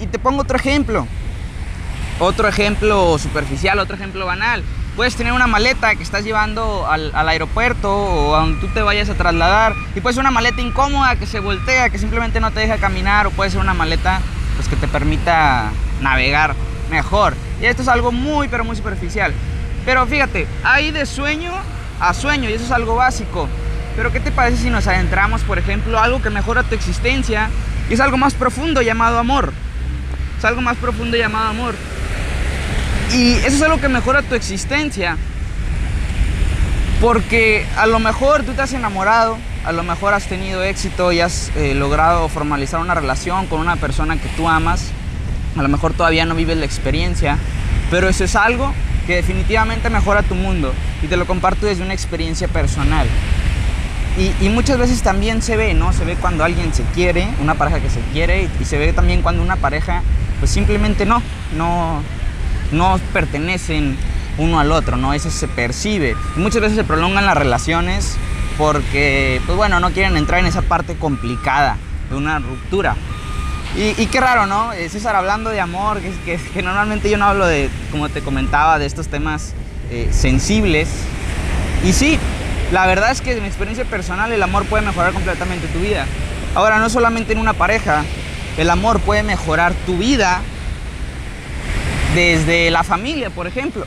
Y 0.00 0.06
te 0.06 0.18
pongo 0.18 0.42
otro 0.42 0.56
ejemplo. 0.56 1.06
Otro 2.18 2.48
ejemplo 2.48 3.18
superficial, 3.18 3.78
otro 3.78 3.96
ejemplo 3.96 4.24
banal. 4.24 4.62
Puedes 4.96 5.16
tener 5.16 5.32
una 5.32 5.46
maleta 5.46 5.94
que 5.94 6.02
estás 6.02 6.22
llevando 6.22 6.86
al, 6.86 7.12
aeropuerto 7.14 7.90
o 7.90 8.34
a 8.34 8.40
donde 8.40 8.60
tú 8.60 8.68
te 8.68 8.82
vayas 8.82 9.08
a 9.08 9.14
trasladar 9.14 9.74
y 9.94 10.00
puede 10.02 10.12
ser 10.12 10.20
una 10.20 10.30
maleta 10.30 10.60
incómoda 10.60 11.16
que 11.16 11.24
se 11.24 11.40
voltea, 11.40 11.88
que 11.88 11.98
simplemente 11.98 12.40
no 12.40 12.50
te 12.50 12.60
deja 12.60 12.76
caminar 12.76 13.26
o 13.26 13.30
puede 13.30 13.50
ser 13.50 13.60
una 13.60 13.72
maleta 13.72 14.20
pues, 14.56 14.68
que 14.68 14.76
te 14.76 14.88
permita 14.88 15.70
navegar 16.02 16.54
mejor. 16.90 17.34
Y 17.62 17.64
esto 17.64 17.80
es 17.80 17.88
algo 17.88 18.12
muy 18.12 18.48
pero 18.48 18.64
muy 18.64 18.76
superficial. 18.76 19.32
Pero 19.86 20.06
fíjate, 20.06 20.46
hay 20.62 20.90
de 20.90 21.06
sueño 21.06 21.52
a 21.98 22.12
sueño 22.12 22.50
y 22.50 22.52
eso 22.52 22.64
es 22.64 22.70
algo 22.70 22.94
básico. 22.94 23.48
Pero 23.96 24.12
¿qué 24.12 24.20
te 24.20 24.30
parece 24.30 24.62
si 24.62 24.68
nos 24.68 24.86
adentramos, 24.86 25.42
por 25.42 25.58
ejemplo, 25.58 25.98
a 25.98 26.04
algo 26.04 26.20
que 26.20 26.28
mejora 26.28 26.64
tu 26.64 26.74
existencia 26.74 27.48
y 27.88 27.94
es 27.94 28.00
algo 28.00 28.18
más 28.18 28.34
profundo 28.34 28.82
llamado 28.82 29.18
amor? 29.18 29.54
Es 30.38 30.44
algo 30.44 30.60
más 30.60 30.76
profundo 30.76 31.16
llamado 31.16 31.48
amor. 31.48 31.74
Y 33.14 33.34
eso 33.34 33.56
es 33.56 33.62
algo 33.62 33.78
que 33.78 33.88
mejora 33.88 34.22
tu 34.22 34.34
existencia. 34.34 35.18
Porque 37.00 37.66
a 37.76 37.86
lo 37.86 37.98
mejor 37.98 38.44
tú 38.44 38.52
te 38.52 38.62
has 38.62 38.72
enamorado, 38.72 39.36
a 39.64 39.72
lo 39.72 39.82
mejor 39.82 40.14
has 40.14 40.26
tenido 40.26 40.62
éxito 40.62 41.12
y 41.12 41.20
has 41.20 41.50
eh, 41.56 41.74
logrado 41.74 42.28
formalizar 42.28 42.80
una 42.80 42.94
relación 42.94 43.46
con 43.48 43.60
una 43.60 43.76
persona 43.76 44.16
que 44.16 44.28
tú 44.36 44.48
amas. 44.48 44.90
A 45.56 45.62
lo 45.62 45.68
mejor 45.68 45.92
todavía 45.92 46.24
no 46.24 46.34
vives 46.34 46.56
la 46.56 46.64
experiencia, 46.64 47.36
pero 47.90 48.08
eso 48.08 48.24
es 48.24 48.34
algo 48.34 48.72
que 49.06 49.16
definitivamente 49.16 49.90
mejora 49.90 50.22
tu 50.22 50.34
mundo. 50.34 50.72
Y 51.02 51.08
te 51.08 51.16
lo 51.18 51.26
comparto 51.26 51.66
desde 51.66 51.82
una 51.82 51.92
experiencia 51.92 52.48
personal. 52.48 53.06
Y, 54.40 54.48
muchas 54.50 54.78
veces 54.78 55.02
también 55.02 55.40
se 55.40 55.56
ve, 55.56 55.72
¿no? 55.72 55.92
Se 55.94 56.04
ve 56.04 56.16
cuando 56.16 56.44
alguien 56.44 56.74
se 56.74 56.82
quiere, 56.94 57.26
una 57.40 57.54
pareja 57.54 57.80
que 57.80 57.88
se 57.88 58.00
quiere, 58.12 58.42
y, 58.42 58.50
y 58.60 58.64
se 58.66 58.76
ve 58.76 58.92
también 58.92 59.22
cuando 59.22 59.42
una 59.42 59.56
pareja, 59.56 60.02
pues 60.38 60.50
simplemente 60.50 61.06
no, 61.06 61.22
no, 61.56 62.02
no 62.72 62.98
pertenecen 63.12 63.96
uno 64.38 64.58
al 64.58 64.72
otro, 64.72 64.96
¿no? 64.96 65.12
Eso 65.14 65.30
se 65.30 65.48
percibe. 65.48 66.16
Y 66.36 66.40
muchas 66.40 66.62
veces 66.62 66.76
se 66.76 66.84
prolongan 66.84 67.26
las 67.26 67.36
relaciones 67.36 68.16
porque, 68.58 69.40
pues 69.46 69.56
bueno, 69.56 69.80
no 69.80 69.90
quieren 69.90 70.16
entrar 70.16 70.40
en 70.40 70.46
esa 70.46 70.62
parte 70.62 70.96
complicada 70.96 71.76
de 72.10 72.16
una 72.16 72.38
ruptura. 72.38 72.96
Y, 73.76 74.00
y 74.00 74.06
qué 74.06 74.20
raro, 74.20 74.46
¿no? 74.46 74.72
Eh, 74.72 74.88
César 74.88 75.16
hablando 75.16 75.50
de 75.50 75.60
amor, 75.60 76.00
que, 76.00 76.38
que, 76.38 76.62
normalmente 76.62 77.08
yo 77.08 77.16
no 77.16 77.24
hablo 77.24 77.46
de, 77.46 77.70
como 77.90 78.08
te 78.08 78.20
comentaba, 78.20 78.78
de 78.78 78.86
estos 78.86 79.08
temas 79.08 79.54
eh, 79.90 80.08
sensibles. 80.12 80.88
Y 81.84 81.92
sí, 81.92 82.18
la 82.70 82.86
verdad 82.86 83.10
es 83.10 83.20
que 83.20 83.32
en 83.32 83.40
mi 83.40 83.48
experiencia 83.48 83.84
personal 83.84 84.30
el 84.30 84.42
amor 84.42 84.66
puede 84.66 84.84
mejorar 84.84 85.12
completamente 85.12 85.66
tu 85.68 85.78
vida. 85.78 86.06
Ahora, 86.54 86.78
no 86.78 86.90
solamente 86.90 87.32
en 87.32 87.38
una 87.38 87.54
pareja, 87.54 88.04
el 88.58 88.68
amor 88.68 89.00
puede 89.00 89.22
mejorar 89.22 89.72
tu 89.86 89.96
vida 89.96 90.40
desde 92.14 92.70
la 92.70 92.84
familia, 92.84 93.30
por 93.30 93.46
ejemplo. 93.46 93.84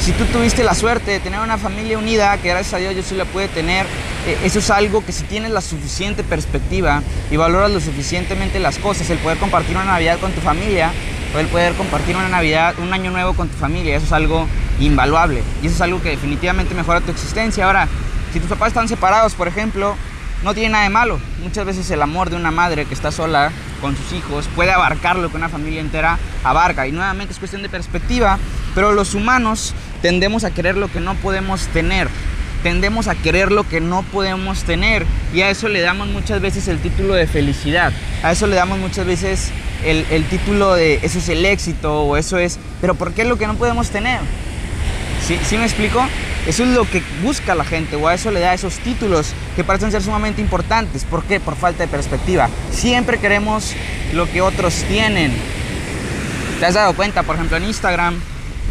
Si 0.00 0.12
tú 0.12 0.24
tuviste 0.26 0.64
la 0.64 0.74
suerte 0.74 1.10
de 1.10 1.20
tener 1.20 1.40
una 1.40 1.58
familia 1.58 1.98
unida, 1.98 2.36
que 2.38 2.48
gracias 2.48 2.74
a 2.74 2.78
Dios 2.78 2.96
yo 2.96 3.02
sí 3.02 3.14
la 3.14 3.26
pude 3.26 3.48
tener, 3.48 3.84
eh, 4.26 4.38
eso 4.44 4.58
es 4.58 4.70
algo 4.70 5.04
que 5.04 5.12
si 5.12 5.24
tienes 5.24 5.50
la 5.50 5.60
suficiente 5.60 6.24
perspectiva 6.24 7.02
y 7.30 7.36
valoras 7.36 7.70
lo 7.70 7.80
suficientemente 7.80 8.58
las 8.60 8.78
cosas, 8.78 9.10
el 9.10 9.18
poder 9.18 9.36
compartir 9.36 9.76
una 9.76 9.84
Navidad 9.84 10.18
con 10.18 10.32
tu 10.32 10.40
familia, 10.40 10.90
o 11.34 11.38
el 11.38 11.46
poder 11.46 11.74
compartir 11.74 12.16
una 12.16 12.28
Navidad, 12.28 12.74
un 12.78 12.92
año 12.92 13.10
nuevo 13.10 13.34
con 13.34 13.48
tu 13.48 13.56
familia, 13.56 13.96
eso 13.96 14.06
es 14.06 14.12
algo 14.12 14.46
invaluable. 14.80 15.42
Y 15.62 15.66
eso 15.66 15.76
es 15.76 15.80
algo 15.80 16.02
que 16.02 16.10
definitivamente 16.10 16.74
mejora 16.74 17.00
tu 17.00 17.10
existencia. 17.10 17.66
Ahora, 17.66 17.86
si 18.32 18.40
tus 18.40 18.48
papás 18.48 18.68
están 18.68 18.88
separados, 18.88 19.34
por 19.34 19.48
ejemplo, 19.48 19.96
no 20.42 20.54
tiene 20.54 20.70
nada 20.70 20.84
de 20.84 20.90
malo. 20.90 21.20
Muchas 21.42 21.66
veces 21.66 21.90
el 21.90 22.02
amor 22.02 22.30
de 22.30 22.36
una 22.36 22.50
madre 22.50 22.86
que 22.86 22.94
está 22.94 23.12
sola 23.12 23.52
con 23.80 23.96
sus 23.96 24.12
hijos 24.12 24.48
puede 24.54 24.72
abarcar 24.72 25.16
lo 25.16 25.30
que 25.30 25.36
una 25.36 25.48
familia 25.48 25.80
entera 25.80 26.18
abarca. 26.44 26.86
Y 26.86 26.92
nuevamente 26.92 27.32
es 27.32 27.38
cuestión 27.38 27.62
de 27.62 27.68
perspectiva, 27.68 28.38
pero 28.74 28.92
los 28.92 29.14
humanos 29.14 29.74
tendemos 30.02 30.44
a 30.44 30.50
querer 30.50 30.76
lo 30.76 30.90
que 30.90 31.00
no 31.00 31.14
podemos 31.16 31.66
tener. 31.68 32.08
Tendemos 32.62 33.08
a 33.08 33.14
querer 33.14 33.52
lo 33.52 33.66
que 33.66 33.80
no 33.80 34.02
podemos 34.02 34.64
tener. 34.64 35.06
Y 35.32 35.40
a 35.40 35.50
eso 35.50 35.68
le 35.68 35.80
damos 35.80 36.08
muchas 36.08 36.40
veces 36.40 36.68
el 36.68 36.78
título 36.78 37.14
de 37.14 37.26
felicidad. 37.26 37.92
A 38.22 38.32
eso 38.32 38.46
le 38.46 38.56
damos 38.56 38.78
muchas 38.78 39.06
veces 39.06 39.50
el, 39.84 40.24
título 40.24 40.74
de 40.74 41.00
eso 41.02 41.18
es 41.18 41.28
el 41.28 41.44
éxito 41.46 42.02
o 42.02 42.16
eso 42.16 42.38
es... 42.38 42.58
Pero 42.80 42.94
¿por 42.94 43.12
qué 43.12 43.22
es 43.22 43.28
lo 43.28 43.38
que 43.38 43.46
no 43.46 43.54
podemos 43.54 43.88
tener? 43.90 44.20
¿Sí, 45.30 45.38
¿Sí 45.44 45.58
me 45.58 45.64
explico? 45.64 46.04
Eso 46.48 46.64
es 46.64 46.70
lo 46.70 46.90
que 46.90 47.04
busca 47.22 47.54
la 47.54 47.62
gente 47.62 47.94
o 47.94 48.08
a 48.08 48.14
eso 48.14 48.32
le 48.32 48.40
da 48.40 48.52
esos 48.52 48.80
títulos 48.80 49.32
que 49.54 49.62
parecen 49.62 49.92
ser 49.92 50.02
sumamente 50.02 50.40
importantes. 50.40 51.04
¿Por 51.04 51.22
qué? 51.22 51.38
Por 51.38 51.54
falta 51.54 51.84
de 51.84 51.88
perspectiva. 51.88 52.48
Siempre 52.72 53.18
queremos 53.18 53.72
lo 54.12 54.28
que 54.28 54.40
otros 54.40 54.74
tienen. 54.88 55.32
¿Te 56.58 56.66
has 56.66 56.74
dado 56.74 56.94
cuenta? 56.94 57.22
Por 57.22 57.36
ejemplo, 57.36 57.58
en 57.58 57.62
Instagram 57.62 58.18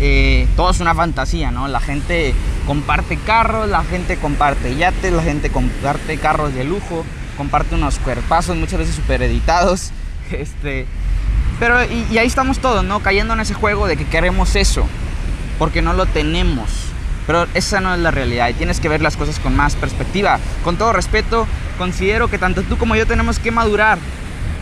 eh, 0.01 0.49
todo 0.57 0.71
es 0.71 0.81
una 0.81 0.93
fantasía, 0.93 1.49
¿no? 1.49 1.69
La 1.69 1.79
gente 1.79 2.33
comparte 2.67 3.15
carros, 3.15 3.69
la 3.69 3.85
gente 3.85 4.17
comparte 4.17 4.75
yates, 4.75 5.13
la 5.13 5.23
gente 5.23 5.49
comparte 5.49 6.17
carros 6.17 6.53
de 6.53 6.65
lujo, 6.65 7.05
comparte 7.37 7.75
unos 7.75 7.99
cuerpazos 7.99 8.57
muchas 8.57 8.79
veces 8.79 8.95
super 8.95 9.21
editados. 9.21 9.91
Este, 10.29 10.85
Pero, 11.57 11.83
y, 11.85 12.17
ahí 12.17 12.27
estamos 12.27 12.59
todos, 12.59 12.83
¿no? 12.83 12.99
Cayendo 12.99 13.33
en 13.33 13.39
ese 13.39 13.53
juego 13.53 13.87
de 13.87 13.95
que 13.95 14.05
queremos 14.05 14.57
eso, 14.57 14.85
porque 15.59 15.83
no 15.83 15.93
lo 15.93 16.07
tenemos. 16.07 16.69
Pero 17.27 17.45
esa 17.53 17.79
no 17.79 17.93
es 17.93 17.99
la 17.99 18.09
realidad 18.09 18.49
y 18.49 18.55
tienes 18.55 18.79
que 18.79 18.89
ver 18.89 19.01
las 19.03 19.15
cosas 19.15 19.37
con 19.37 19.55
más 19.55 19.75
perspectiva. 19.75 20.39
Con 20.63 20.77
todo 20.77 20.93
respeto, 20.93 21.45
considero 21.77 22.27
que 22.27 22.39
tanto 22.39 22.63
tú 22.63 22.77
como 22.77 22.95
yo 22.95 23.05
tenemos 23.05 23.37
que 23.37 23.51
madurar. 23.51 23.99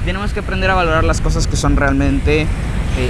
Tenemos 0.03 0.33
que 0.33 0.41
aprender 0.41 0.69
a 0.71 0.75
valorar 0.75 1.05
las 1.05 1.21
cosas 1.21 1.47
que 1.47 1.55
son 1.55 1.77
realmente 1.77 2.41
eh, 2.41 2.47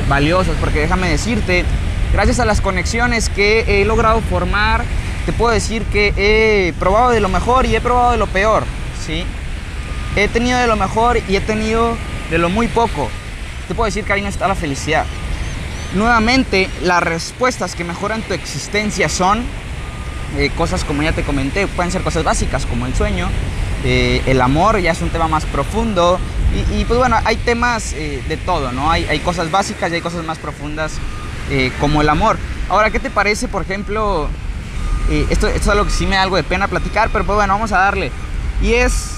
valiosas. 0.08 0.56
Porque 0.60 0.82
déjame 0.82 1.10
decirte, 1.10 1.66
gracias 2.14 2.40
a 2.40 2.46
las 2.46 2.62
conexiones 2.62 3.30
que 3.30 3.82
he 3.82 3.86
logrado 3.86 4.22
formar, 4.22 4.84
te 5.26 5.34
puedo 5.34 5.52
decir 5.52 5.84
que 5.86 6.14
he 6.18 6.74
probado 6.74 7.10
de 7.10 7.20
lo 7.20 7.30
mejor 7.30 7.66
y 7.66 7.76
he 7.76 7.82
probado 7.82 8.12
de 8.12 8.18
lo 8.18 8.28
peor. 8.28 8.64
¿sí? 9.04 9.24
He 10.16 10.28
tenido 10.28 10.60
de 10.60 10.68
lo 10.68 10.76
mejor 10.76 11.20
y 11.28 11.36
he 11.36 11.42
tenido 11.42 11.98
de 12.30 12.38
lo 12.38 12.50
muy 12.50 12.68
poco. 12.68 13.10
Te 13.68 13.74
puedo 13.74 13.86
decir 13.86 14.04
que 14.04 14.14
ahí 14.14 14.22
no 14.22 14.28
está 14.28 14.48
la 14.48 14.56
felicidad. 14.56 15.06
Nuevamente, 15.94 16.70
las 16.84 17.02
respuestas 17.02 17.76
que 17.76 17.84
mejoran 17.84 18.22
tu 18.22 18.34
existencia 18.34 19.08
son 19.08 19.44
eh, 20.36 20.52
cosas 20.58 20.84
como 20.84 21.02
ya 21.02 21.14
te 21.14 21.24
comenté, 21.24 21.68
pueden 21.68 21.92
ser 21.92 22.02
cosas 22.02 22.24
básicas 22.24 22.66
como 22.66 22.86
el 22.86 22.94
sueño, 22.94 23.30
eh, 23.86 24.22
el 24.26 24.42
amor 24.42 24.80
ya 24.80 24.92
es 24.92 25.02
un 25.02 25.10
tema 25.10 25.30
más 25.30 25.46
profundo 25.46 26.20
y, 26.72 26.86
pues 26.86 26.98
bueno, 26.98 27.18
hay 27.24 27.36
temas 27.38 27.94
eh, 27.94 28.24
de 28.28 28.38
todo, 28.38 28.72
¿no? 28.72 28.90
Hay, 28.90 29.06
hay, 29.06 29.20
cosas 29.20 29.52
básicas 29.52 29.92
y 29.92 29.96
hay 29.96 30.02
cosas 30.02 30.26
más 30.26 30.38
profundas 30.38 30.94
como 31.80 32.02
el 32.02 32.10
amor. 32.10 32.38
Ahora, 32.68 32.90
¿qué 32.90 33.00
te 33.00 33.10
parece, 33.10 33.48
por 33.48 33.62
ejemplo? 33.62 34.28
Esto, 35.30 35.48
esto, 35.48 35.62
es 35.62 35.68
algo 35.68 35.86
que 35.86 35.92
sí 35.92 36.06
me 36.06 36.16
da 36.16 36.24
algo 36.24 36.36
de 36.36 36.44
pena 36.44 36.68
platicar, 36.68 37.10
pero 37.12 37.26
pues 37.26 37.36
bueno, 37.38 37.54
vamos 37.54 37.72
a 37.72 37.80
darle. 37.80 38.12
Y 38.62 38.74
es, 38.74 39.12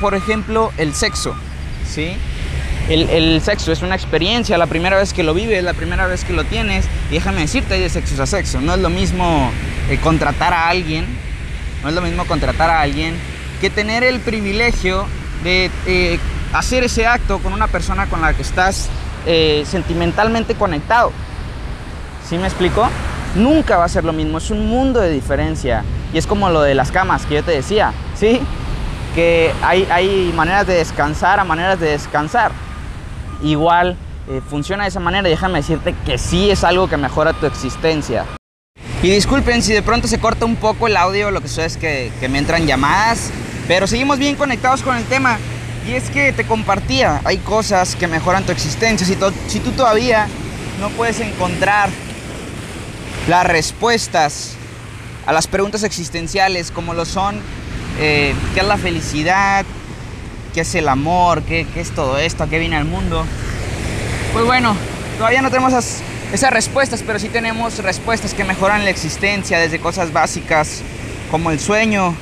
por 0.00 0.14
ejemplo, 0.14 0.72
el 0.76 0.94
sexo, 0.94 1.34
¿sí? 1.88 2.16
El, 2.88 3.40
sexo 3.40 3.72
es 3.72 3.82
una 3.82 3.94
experiencia, 3.94 4.58
la 4.58 4.66
primera 4.66 4.96
vez 4.96 5.12
que 5.12 5.22
lo 5.22 5.34
vives, 5.34 5.62
la 5.62 5.74
primera 5.74 6.06
vez 6.06 6.24
que 6.24 6.32
lo 6.32 6.44
tienes. 6.44 6.86
Y 7.10 7.14
déjame 7.14 7.42
decirte, 7.42 7.74
hay 7.74 7.80
de 7.80 7.88
sexo 7.88 8.20
a 8.22 8.26
sexo. 8.26 8.60
No 8.60 8.74
es 8.74 8.80
lo 8.80 8.90
mismo 8.90 9.50
eh, 9.88 9.98
contratar 10.02 10.52
a 10.52 10.68
alguien, 10.68 11.06
no 11.82 11.88
es 11.88 11.94
lo 11.94 12.02
mismo 12.02 12.26
contratar 12.26 12.70
a 12.70 12.80
alguien 12.80 13.14
que 13.60 13.70
tener 13.70 14.02
el 14.02 14.20
privilegio 14.20 15.06
de 15.44 15.70
eh, 15.86 16.18
hacer 16.52 16.82
ese 16.82 17.06
acto 17.06 17.38
con 17.38 17.52
una 17.52 17.68
persona 17.68 18.08
con 18.08 18.20
la 18.20 18.34
que 18.34 18.42
estás 18.42 18.88
eh, 19.26 19.62
sentimentalmente 19.64 20.54
conectado. 20.54 21.12
¿Sí 22.28 22.36
me 22.36 22.46
explico? 22.46 22.88
Nunca 23.36 23.76
va 23.76 23.84
a 23.84 23.88
ser 23.88 24.04
lo 24.04 24.12
mismo, 24.12 24.38
es 24.38 24.50
un 24.50 24.66
mundo 24.66 25.00
de 25.00 25.10
diferencia. 25.10 25.84
Y 26.12 26.18
es 26.18 26.26
como 26.26 26.50
lo 26.50 26.60
de 26.60 26.74
las 26.74 26.90
camas 26.90 27.24
que 27.26 27.34
yo 27.34 27.44
te 27.44 27.52
decía, 27.52 27.92
¿sí? 28.16 28.40
Que 29.14 29.52
hay, 29.62 29.86
hay 29.90 30.32
maneras 30.34 30.66
de 30.66 30.74
descansar 30.74 31.38
a 31.38 31.44
maneras 31.44 31.78
de 31.78 31.90
descansar 31.90 32.50
igual 33.42 33.96
eh, 34.28 34.40
funciona 34.48 34.84
de 34.84 34.90
esa 34.90 35.00
manera. 35.00 35.28
Déjame 35.28 35.58
decirte 35.58 35.94
que 36.04 36.18
sí 36.18 36.50
es 36.50 36.64
algo 36.64 36.88
que 36.88 36.96
mejora 36.96 37.32
tu 37.32 37.46
existencia. 37.46 38.24
Y 39.02 39.10
disculpen 39.10 39.62
si 39.62 39.72
de 39.72 39.82
pronto 39.82 40.06
se 40.06 40.20
corta 40.20 40.44
un 40.44 40.56
poco 40.56 40.86
el 40.86 40.96
audio, 40.96 41.30
lo 41.30 41.40
que 41.40 41.48
sucede 41.48 41.66
es 41.66 41.76
que, 41.76 42.28
me 42.28 42.38
entran 42.38 42.66
llamadas, 42.66 43.30
pero 43.66 43.86
seguimos 43.86 44.18
bien 44.18 44.36
conectados 44.36 44.82
con 44.82 44.96
el 44.96 45.04
tema. 45.04 45.38
Y 45.88 45.94
es 45.94 46.10
que 46.10 46.32
te 46.32 46.46
compartía, 46.46 47.20
hay 47.24 47.38
cosas 47.38 47.96
que 47.96 48.06
mejoran 48.06 48.44
tu 48.44 48.52
existencia. 48.52 49.04
Si 49.48 49.58
tú 49.58 49.72
todavía 49.72 50.28
no 50.80 50.90
puedes 50.90 51.18
encontrar 51.18 51.90
las 53.28 53.44
respuestas 53.44 54.54
a 55.26 55.32
las 55.32 55.48
preguntas 55.48 55.82
existenciales, 55.82 56.70
como 56.70 56.94
lo 56.94 57.04
son, 57.04 57.40
eh, 57.98 58.34
¿qué 58.54 58.60
es 58.60 58.66
la 58.66 58.76
felicidad? 58.76 59.64
Qué 60.52 60.62
es 60.62 60.74
el 60.74 60.88
amor, 60.88 61.42
qué, 61.42 61.66
qué, 61.72 61.80
es 61.80 61.90
todo 61.90 62.18
esto, 62.18 62.44
a 62.44 62.48
qué 62.48 62.58
viene 62.58 62.76
al 62.76 62.84
mundo. 62.84 63.24
Pues 64.32 64.44
bueno, 64.44 64.76
todavía 65.18 65.42
no 65.42 65.50
tenemos 65.50 65.72
esas, 65.72 66.02
esas, 66.32 66.52
respuestas, 66.52 67.02
pero 67.06 67.18
sí 67.18 67.28
tenemos 67.28 67.78
respuestas 67.78 68.34
que 68.34 68.44
mejoran 68.44 68.84
la 68.84 68.90
existencia, 68.90 69.58
desde 69.58 69.78
cosas 69.78 70.12
básicas 70.12 70.82
como 71.30 71.50
el 71.50 71.60
sueño, 71.60 72.14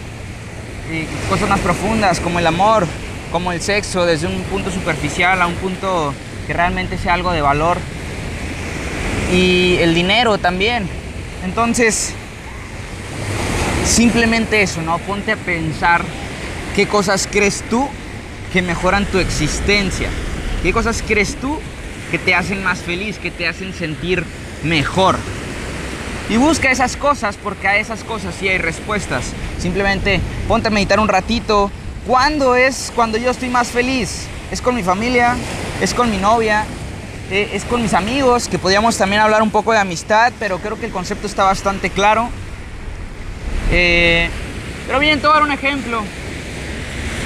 y 0.90 1.06
cosas 1.28 1.48
más 1.48 1.60
profundas 1.60 2.20
como 2.20 2.38
el 2.38 2.46
amor, 2.46 2.86
como 3.30 3.52
el 3.52 3.60
sexo, 3.60 4.06
desde 4.06 4.26
un 4.26 4.42
punto 4.44 4.70
superficial 4.70 5.40
a 5.40 5.46
un 5.46 5.54
punto 5.54 6.12
que 6.46 6.52
realmente 6.52 6.98
sea 6.98 7.14
algo 7.14 7.32
de 7.32 7.40
valor. 7.40 7.78
Y 9.32 9.76
el 9.80 9.94
dinero 9.94 10.38
también. 10.38 10.88
Entonces, 11.44 12.12
simplemente 13.86 14.62
eso, 14.62 14.82
¿no? 14.82 14.98
Ponte 14.98 15.32
a 15.32 15.36
pensar 15.36 16.02
qué 16.74 16.88
cosas 16.88 17.28
crees 17.30 17.62
tú 17.70 17.88
que 18.52 18.62
mejoran 18.62 19.06
tu 19.06 19.18
existencia? 19.18 20.08
¿Qué 20.62 20.72
cosas 20.72 21.02
crees 21.06 21.36
tú 21.36 21.58
que 22.10 22.18
te 22.18 22.34
hacen 22.34 22.62
más 22.62 22.80
feliz, 22.80 23.18
que 23.18 23.30
te 23.30 23.46
hacen 23.46 23.72
sentir 23.72 24.24
mejor? 24.62 25.16
Y 26.28 26.36
busca 26.36 26.70
esas 26.70 26.96
cosas 26.96 27.36
porque 27.36 27.66
a 27.66 27.76
esas 27.76 28.04
cosas 28.04 28.34
sí 28.38 28.48
hay 28.48 28.58
respuestas. 28.58 29.24
Simplemente 29.58 30.20
ponte 30.46 30.68
a 30.68 30.70
meditar 30.70 31.00
un 31.00 31.08
ratito. 31.08 31.70
¿Cuándo 32.06 32.54
es 32.54 32.92
cuando 32.94 33.18
yo 33.18 33.30
estoy 33.30 33.48
más 33.48 33.68
feliz? 33.68 34.26
¿Es 34.50 34.60
con 34.60 34.74
mi 34.74 34.82
familia? 34.82 35.36
¿Es 35.80 35.92
con 35.92 36.10
mi 36.10 36.18
novia? 36.18 36.64
Eh, 37.30 37.50
¿Es 37.52 37.64
con 37.64 37.82
mis 37.82 37.94
amigos? 37.94 38.48
Que 38.48 38.58
podríamos 38.58 38.96
también 38.96 39.22
hablar 39.22 39.42
un 39.42 39.50
poco 39.50 39.72
de 39.72 39.78
amistad, 39.78 40.32
pero 40.38 40.58
creo 40.58 40.78
que 40.78 40.86
el 40.86 40.92
concepto 40.92 41.26
está 41.26 41.44
bastante 41.44 41.90
claro. 41.90 42.28
Eh, 43.72 44.28
pero 44.86 44.98
bien, 44.98 45.20
te 45.20 45.26
voy 45.26 45.36
a 45.36 45.40
dar 45.40 45.48
un 45.48 45.52
ejemplo. 45.52 46.02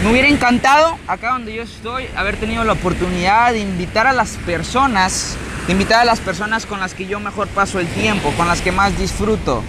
Me 0.03 0.11
hubiera 0.11 0.29
encantado, 0.29 0.99
acá 1.07 1.31
donde 1.31 1.55
yo 1.55 1.63
estoy, 1.63 2.07
haber 2.15 2.37
tenido 2.37 2.65
la 2.65 2.75
oportunidad 2.75 3.53
de 3.53 3.61
invitar 3.61 4.07
a 4.07 4.13
las 4.13 4.33
personas, 4.45 5.37
de 5.67 5.73
invitar 5.73 6.01
a 6.01 6.05
las 6.05 6.21
personas 6.21 6.67
con 6.67 6.81
las 6.81 6.93
que 6.93 7.07
yo 7.07 7.21
mejor 7.21 7.49
paso 7.49 7.81
el 7.81 7.87
tiempo, 7.87 8.31
con 8.37 8.47
las 8.47 8.61
que 8.61 8.71
más 8.71 8.99
disfruto. 8.99 9.63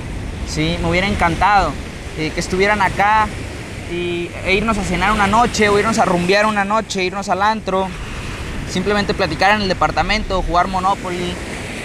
¿sí? 0.50 0.78
Me 0.82 0.90
hubiera 0.90 1.08
encantado 1.08 1.72
eh, 2.18 2.32
que 2.34 2.40
estuvieran 2.40 2.82
acá 2.82 3.28
e 3.90 4.56
irnos 4.56 4.78
a 4.78 4.84
cenar 4.84 5.12
una 5.14 5.28
noche, 5.28 5.70
o 5.70 5.80
irnos 5.80 6.00
a 6.00 6.06
rumbear 6.06 6.48
una 6.48 6.66
noche, 6.66 7.04
irnos 7.04 7.30
al 7.30 7.42
antro, 7.42 7.88
simplemente 8.70 9.14
platicar 9.14 9.56
en 9.56 9.62
el 9.62 9.68
departamento, 9.68 10.42
jugar 10.42 10.68
Monopoly, 10.68 11.34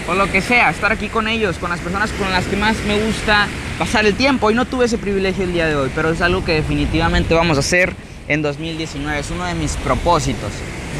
o 0.08 0.14
lo 0.14 0.30
que 0.32 0.40
sea, 0.40 0.70
estar 0.70 0.90
aquí 0.90 1.08
con 1.08 1.28
ellos, 1.28 1.58
con 1.58 1.70
las 1.70 1.78
personas 1.78 2.10
con 2.12 2.32
las 2.32 2.46
que 2.46 2.56
más 2.56 2.76
me 2.86 2.98
gusta 2.98 3.46
pasar 3.78 4.06
el 4.06 4.14
tiempo. 4.14 4.50
Y 4.50 4.54
no 4.54 4.64
tuve 4.64 4.86
ese 4.86 4.98
privilegio 4.98 5.44
el 5.44 5.52
día 5.52 5.66
de 5.66 5.76
hoy, 5.76 5.90
pero 5.94 6.10
es 6.10 6.20
algo 6.20 6.44
que 6.44 6.54
definitivamente 6.54 7.34
vamos 7.34 7.58
a 7.58 7.60
hacer 7.60 7.94
en 8.30 8.42
2019. 8.42 9.18
Es 9.18 9.30
uno 9.30 9.44
de 9.44 9.54
mis 9.54 9.72
propósitos. 9.72 10.52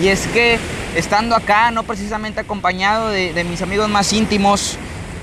Y 0.02 0.08
es 0.08 0.26
que 0.26 0.58
estando 0.96 1.36
acá, 1.36 1.70
no 1.70 1.84
precisamente 1.84 2.40
acompañado 2.40 3.08
de, 3.08 3.44
mis 3.44 3.62
amigos 3.62 3.88
más 3.88 4.12
íntimos, 4.12 4.76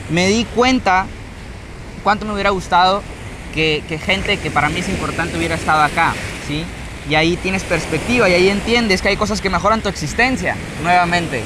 me 0.10 0.28
di 0.28 0.46
cuenta 0.46 1.06
cuánto 2.04 2.26
me 2.26 2.34
hubiera 2.34 2.52
gustado 2.52 3.04
que, 3.54 3.84
que, 3.90 3.98
gente 3.98 4.38
que 4.38 4.50
para 4.50 4.70
mí 4.70 4.80
es 4.80 4.88
importante 4.88 5.38
hubiera 5.38 5.56
estado 5.56 5.82
acá, 5.82 6.14
¿sí? 6.48 6.64
Y 7.10 7.16
ahí 7.16 7.36
tienes 7.38 7.64
perspectiva 7.64 8.30
y 8.30 8.34
ahí 8.34 8.50
entiendes 8.50 9.02
que 9.02 9.10
hay 9.10 9.18
cosas 9.18 9.42
que 9.42 9.50
mejoran 9.50 9.82
tu 9.82 9.90
existencia 9.90 10.56
nuevamente, 10.84 11.40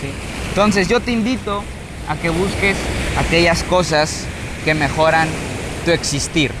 ¿sí? 0.00 0.08
Entonces 0.48 0.88
yo 0.88 1.00
te 1.00 1.12
invito 1.12 1.62
a 2.08 2.16
que 2.16 2.30
busques 2.30 2.76
aquellas 3.18 3.62
cosas 3.64 4.24
que 4.64 4.74
mejoran 4.74 5.28
tu 5.84 5.90
existir. 5.90 6.52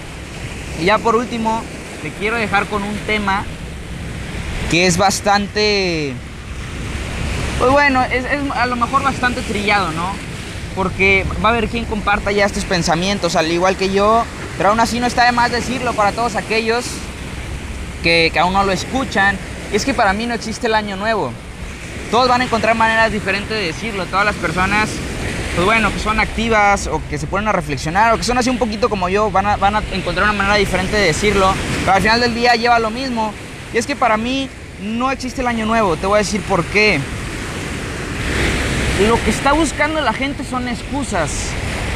Y 0.80 0.86
ya 0.86 0.98
por 0.98 1.14
último, 1.16 1.62
te 2.02 2.10
quiero 2.10 2.36
dejar 2.36 2.66
con 2.66 2.82
un 2.82 2.96
tema 3.06 3.44
que 4.70 4.86
es 4.86 4.96
bastante, 4.96 6.14
pues 7.58 7.70
bueno, 7.70 8.02
es, 8.02 8.24
a 8.54 8.66
lo 8.66 8.76
mejor 8.76 9.02
bastante 9.02 9.40
trillado, 9.42 9.92
¿no? 9.92 10.12
Porque 10.74 11.24
va 11.44 11.50
a 11.50 11.52
haber 11.52 11.68
quien 11.68 11.84
comparta 11.84 12.32
ya 12.32 12.44
estos 12.44 12.64
pensamientos, 12.64 13.36
al 13.36 13.50
igual 13.52 13.76
que 13.76 13.92
yo, 13.92 14.24
pero 14.56 14.70
aún 14.70 14.80
así 14.80 14.98
no 14.98 15.06
está 15.06 15.24
de 15.24 15.32
más 15.32 15.52
decirlo 15.52 15.92
para 15.92 16.12
todos 16.12 16.34
aquellos 16.34 16.84
que, 18.02 18.32
aún 18.38 18.52
no 18.52 18.64
lo 18.64 18.72
escuchan. 18.72 19.38
Es 19.72 19.84
que 19.84 19.94
para 19.94 20.12
mí 20.12 20.26
no 20.26 20.34
existe 20.34 20.66
el 20.66 20.74
año 20.74 20.96
nuevo. 20.96 21.32
Todos 22.10 22.28
van 22.28 22.40
a 22.40 22.44
encontrar 22.44 22.74
maneras 22.74 23.12
diferentes 23.12 23.50
de 23.50 23.66
decirlo, 23.66 24.06
todas 24.06 24.24
las 24.24 24.34
personas 24.36 24.90
pues 25.54 25.66
bueno, 25.66 25.92
que 25.92 25.98
son 25.98 26.18
activas 26.18 26.86
o 26.86 27.00
que 27.10 27.18
se 27.18 27.26
ponen 27.26 27.48
a 27.48 27.52
reflexionar 27.52 28.14
o 28.14 28.16
que 28.16 28.24
son 28.24 28.38
así 28.38 28.48
un 28.48 28.58
poquito 28.58 28.88
como 28.88 29.08
yo, 29.08 29.30
van 29.30 29.46
a, 29.46 29.82
encontrar 29.92 30.24
una 30.24 30.32
manera 30.32 30.56
diferente 30.56 30.96
de 30.96 31.06
decirlo, 31.06 31.52
pero 31.80 31.92
al 31.92 32.02
final 32.02 32.20
del 32.20 32.34
día 32.34 32.54
lleva 32.54 32.78
lo 32.78 32.90
mismo. 32.90 33.32
Y 33.74 33.78
es 33.78 33.86
que 33.86 33.94
para 33.94 34.16
mí 34.16 34.48
no 34.82 35.10
existe 35.10 35.42
el 35.42 35.46
año 35.46 35.66
nuevo, 35.66 35.96
te 35.96 36.06
voy 36.06 36.16
a 36.16 36.18
decir 36.18 36.40
por 36.42 36.64
qué. 36.64 37.00
Lo 39.06 39.22
que 39.22 39.30
está 39.30 39.52
buscando 39.52 40.00
la 40.00 40.12
gente 40.12 40.44
son 40.44 40.68
excusas, 40.68 41.48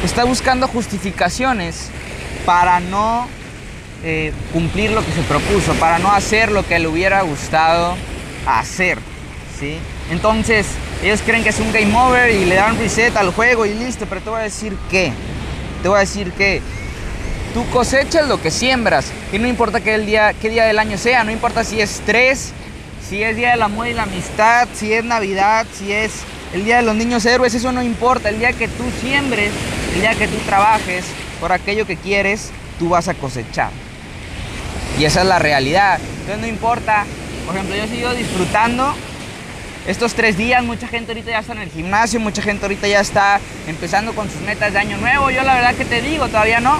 está 0.03 0.23
buscando 0.23 0.67
justificaciones 0.67 1.89
para 2.45 2.79
no 2.79 3.27
eh, 4.03 4.33
cumplir 4.53 4.91
lo 4.91 5.03
que 5.03 5.11
se 5.11 5.21
propuso, 5.21 5.73
para 5.75 5.97
no 5.97 6.11
hacer 6.11 6.51
lo 6.51 6.65
que 6.67 6.77
le 6.77 6.87
hubiera 6.87 7.21
gustado 7.21 7.95
hacer, 8.45 8.99
¿sí? 9.59 9.77
Entonces, 10.09 10.67
ellos 11.03 11.21
creen 11.25 11.43
que 11.43 11.49
es 11.49 11.59
un 11.59 11.71
game 11.71 11.95
over 11.95 12.29
y 12.31 12.45
le 12.45 12.55
dan 12.55 12.77
reset 12.77 13.15
al 13.17 13.31
juego 13.33 13.65
y 13.65 13.73
listo, 13.73 14.05
pero 14.07 14.21
te 14.21 14.29
voy 14.29 14.39
a 14.39 14.43
decir 14.43 14.75
que, 14.89 15.11
te 15.81 15.89
voy 15.89 15.97
a 15.97 16.01
decir 16.01 16.31
que 16.31 16.61
tú 17.53 17.67
cosechas 17.69 18.27
lo 18.27 18.41
que 18.41 18.51
siembras 18.51 19.11
y 19.31 19.39
no 19.39 19.47
importa 19.47 19.81
qué, 19.81 19.97
día, 19.99 20.33
qué 20.33 20.49
día 20.49 20.65
del 20.65 20.79
año 20.79 20.97
sea, 20.97 21.23
no 21.23 21.31
importa 21.31 21.63
si 21.63 21.81
es 21.81 22.01
3, 22.05 22.53
si 23.07 23.23
es 23.23 23.35
Día 23.37 23.51
del 23.51 23.61
Amor 23.61 23.87
y 23.87 23.93
la 23.93 24.03
Amistad, 24.03 24.67
si 24.73 24.91
es 24.91 25.03
Navidad, 25.03 25.65
si 25.73 25.93
es 25.93 26.11
el 26.53 26.65
Día 26.65 26.77
de 26.77 26.83
los 26.83 26.95
Niños 26.95 27.25
Héroes, 27.25 27.53
eso 27.53 27.71
no 27.71 27.81
importa. 27.81 28.29
El 28.29 28.39
día 28.39 28.51
que 28.51 28.67
tú 28.67 28.83
siembres, 29.01 29.51
el 29.93 30.01
día 30.01 30.13
que 30.15 30.27
tú 30.27 30.35
trabajes 30.45 31.05
por 31.39 31.53
aquello 31.53 31.85
que 31.85 31.95
quieres, 31.95 32.51
tú 32.79 32.89
vas 32.89 33.07
a 33.07 33.13
cosechar. 33.13 33.69
Y 34.99 35.05
esa 35.05 35.21
es 35.21 35.27
la 35.27 35.39
realidad. 35.39 35.99
Entonces 36.21 36.39
no 36.39 36.47
importa. 36.47 37.05
Por 37.45 37.55
ejemplo, 37.55 37.77
yo 37.77 37.87
sigo 37.87 38.13
disfrutando 38.13 38.93
estos 39.87 40.13
tres 40.13 40.37
días. 40.37 40.63
Mucha 40.63 40.87
gente 40.87 41.11
ahorita 41.11 41.31
ya 41.31 41.39
está 41.39 41.53
en 41.53 41.59
el 41.59 41.71
gimnasio, 41.71 42.19
mucha 42.19 42.41
gente 42.41 42.65
ahorita 42.65 42.87
ya 42.87 42.99
está 42.99 43.39
empezando 43.65 44.13
con 44.13 44.29
sus 44.29 44.41
metas 44.41 44.73
de 44.73 44.79
año 44.79 44.97
nuevo. 44.97 45.31
Yo 45.31 45.41
la 45.43 45.55
verdad 45.55 45.73
que 45.73 45.85
te 45.85 46.01
digo, 46.01 46.27
todavía 46.27 46.59
no. 46.59 46.77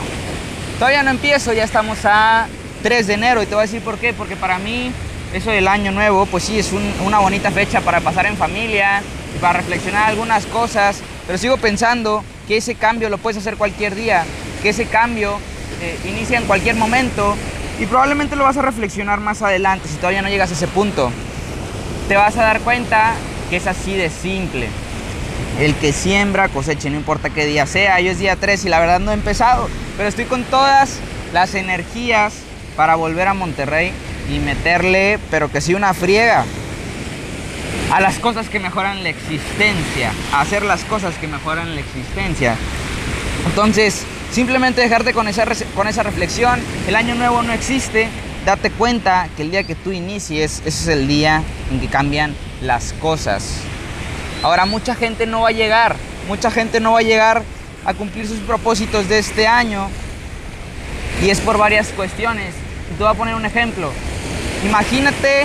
Todavía 0.78 1.02
no 1.02 1.10
empiezo, 1.10 1.54
ya 1.54 1.64
estamos 1.64 2.00
a 2.04 2.48
3 2.84 3.08
de 3.08 3.14
enero 3.16 3.42
y 3.42 3.48
te 3.48 3.56
voy 3.56 3.64
a 3.64 3.66
decir 3.66 3.82
por 3.82 3.98
qué. 3.98 4.14
Porque 4.14 4.36
para 4.36 4.60
mí 4.60 4.92
eso 5.34 5.50
del 5.50 5.68
año 5.68 5.92
nuevo, 5.92 6.26
pues 6.28 6.44
sí, 6.44 6.60
es 6.60 6.72
una 7.04 7.20
bonita 7.20 7.50
fecha 7.50 7.82
para 7.82 8.02
pasar 8.02 8.28
en 8.28 8.38
familia 8.38 9.02
y 9.36 9.40
para 9.40 9.54
reflexionar 9.54 10.10
algunas 10.10 10.46
cosas. 10.46 11.02
Pero 11.26 11.38
sigo 11.38 11.58
pensando 11.58 12.24
que 12.48 12.58
ese 12.58 12.76
cambio 12.76 13.10
lo 13.10 13.18
puedes 13.18 13.38
hacer 13.38 13.58
cualquier 13.58 13.96
día, 13.96 14.26
que 14.62 14.70
ese 14.70 14.86
cambio 14.86 15.40
eh, 15.82 15.98
inicia 16.06 16.38
en 16.38 16.46
cualquier 16.46 16.76
momento 16.76 17.36
y 17.80 17.86
probablemente 17.86 18.36
lo 18.36 18.44
vas 18.44 18.58
a 18.58 18.62
reflexionar 18.62 19.20
más 19.20 19.42
adelante 19.42 19.88
si 19.88 19.96
todavía 19.96 20.22
no 20.22 20.30
llegas 20.30 20.52
a 20.52 20.54
ese 20.54 20.68
punto. 20.68 21.12
Te 22.08 22.16
vas 22.16 22.38
a 22.38 22.44
dar 22.44 22.62
cuenta 22.62 23.14
que 23.50 23.58
es 23.58 23.68
así 23.68 23.96
de 23.96 24.10
simple. 24.10 24.68
El 25.60 25.76
que 25.76 25.92
siembra 25.92 26.50
cosecha, 26.50 26.90
no 26.90 26.96
importa 26.96 27.30
qué 27.30 27.46
día 27.46 27.66
sea. 27.66 28.00
Yo 28.00 28.12
es 28.12 28.20
día 28.20 28.36
3 28.36 28.66
y 28.66 28.70
la 28.70 28.80
verdad 28.80 29.00
no 29.00 29.12
he 29.12 29.14
empezado, 29.14 29.70
pero 29.98 30.08
estoy 30.08 30.26
con 30.26 30.44
todas 30.44 31.00
las 31.34 31.56
energías 31.56 32.34
para 32.76 32.96
volver 32.96 33.28
a 33.28 33.34
Monterrey 33.34 33.92
y 34.32 34.40
meterle, 34.40 35.20
pero 35.32 35.52
que 35.52 35.62
sí 35.62 35.74
una 35.74 35.94
friega, 35.94 36.46
a 37.92 38.02
las 38.02 38.20
cosas 38.20 38.50
que 38.50 38.60
mejoran 38.60 39.04
la 39.04 39.10
existencia, 39.10 40.12
a 40.34 40.42
hacer 40.42 40.64
las 40.64 40.84
cosas 40.84 41.16
que 41.16 41.28
mejoran 41.28 41.76
la 41.76 41.82
existencia. 41.82 42.56
Entonces, 43.48 44.06
Simplemente 44.32 44.82
dejarte 44.82 45.14
con 45.14 45.28
esa, 45.28 45.46
con 45.76 45.88
esa 45.88 46.04
reflexión. 46.04 46.60
El 46.88 46.96
año 46.96 47.16
nuevo 47.16 47.42
no 47.44 47.54
existe. 47.54 48.10
Date 48.48 48.72
cuenta 48.72 49.28
que 49.36 49.42
el 49.42 49.52
día 49.52 49.64
que 49.64 49.76
tú 49.76 49.92
inicies, 49.92 50.62
ese 50.66 50.70
es 50.70 50.88
el 50.88 51.06
día 51.06 51.44
en 51.70 51.82
que 51.82 51.88
cambian 51.88 52.34
las 52.62 52.94
cosas. 52.94 53.56
Ahora, 54.42 54.66
mucha 54.66 54.96
gente 54.96 55.26
no 55.26 55.42
va 55.42 55.50
a 55.50 55.52
llegar. 55.52 55.98
Mucha 56.30 56.50
gente 56.50 56.80
no 56.80 56.94
va 56.94 57.00
a 57.00 57.02
llegar 57.02 57.44
a 57.84 57.94
cumplir 57.94 58.26
sus 58.26 58.40
propósitos 58.40 59.10
de 59.10 59.20
este 59.20 59.48
año. 59.48 59.90
Y 61.22 61.30
es 61.30 61.42
por 61.42 61.58
varias 61.58 61.90
cuestiones. 61.90 62.54
te 62.98 63.04
voy 63.04 63.12
a 63.12 63.16
poner 63.16 63.36
un 63.36 63.46
ejemplo. 63.46 63.92
Imagínate 64.64 65.44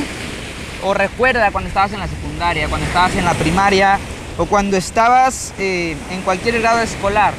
o 0.85 0.95
recuerda 0.95 1.51
cuando 1.51 1.67
estabas 1.67 1.93
en 1.93 1.99
la 1.99 2.07
secundaria, 2.07 2.69
cuando 2.69 2.87
estabas 2.87 3.17
en 3.17 3.25
la 3.25 3.35
primaria 3.35 3.99
o 4.39 4.47
cuando 4.47 4.77
estabas 4.77 5.53
eh, 5.59 5.97
en 6.13 6.23
cualquier 6.23 6.61
grado 6.61 6.79
escolar 6.79 7.35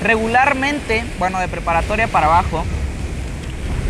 regularmente, 0.00 1.04
bueno, 1.18 1.40
de 1.40 1.48
preparatoria 1.48 2.08
para 2.08 2.28
abajo, 2.28 2.64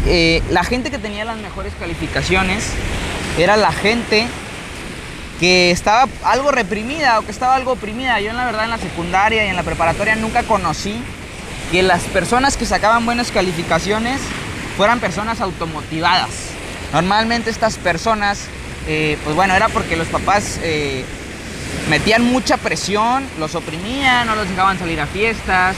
eh, 0.06 0.42
la 0.50 0.64
gente 0.64 0.90
que 0.90 0.98
tenía 0.98 1.24
las 1.24 1.38
mejores 1.38 1.72
calificaciones 1.78 2.68
era 3.38 3.56
la 3.56 3.72
gente 3.72 4.26
que 5.40 5.70
estaba 5.70 6.08
algo 6.24 6.52
reprimida 6.52 7.18
o 7.18 7.24
que 7.24 7.30
estaba 7.30 7.54
algo 7.54 7.72
oprimida. 7.72 8.20
Yo 8.20 8.30
en 8.30 8.36
la 8.36 8.44
verdad 8.44 8.64
en 8.64 8.70
la 8.70 8.78
secundaria 8.78 9.44
y 9.46 9.48
en 9.48 9.56
la 9.56 9.62
preparatoria 9.62 10.14
nunca 10.16 10.42
conocí 10.42 10.94
que 11.72 11.82
las 11.82 12.02
personas 12.02 12.56
que 12.56 12.66
sacaban 12.66 13.04
buenas 13.06 13.30
calificaciones 13.30 14.20
fueran 14.76 15.00
personas 15.00 15.40
automotivadas. 15.40 16.30
Normalmente 16.92 17.50
estas 17.50 17.76
personas, 17.76 18.46
eh, 18.86 19.18
pues 19.24 19.34
bueno, 19.34 19.54
era 19.54 19.68
porque 19.68 19.96
los 19.96 20.06
papás 20.08 20.60
eh, 20.62 21.04
metían 21.88 22.22
mucha 22.22 22.56
presión, 22.56 23.24
los 23.38 23.54
oprimían, 23.54 24.26
no 24.26 24.36
los 24.36 24.48
dejaban 24.48 24.78
salir 24.78 25.00
a 25.00 25.06
fiestas, 25.06 25.76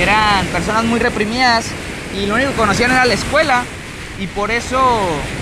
eran 0.00 0.46
personas 0.46 0.84
muy 0.84 0.98
reprimidas 0.98 1.66
y 2.14 2.26
lo 2.26 2.34
único 2.34 2.50
que 2.50 2.56
conocían 2.56 2.90
era 2.90 3.04
la 3.04 3.14
escuela 3.14 3.64
y 4.18 4.26
por 4.26 4.50
eso, 4.50 4.80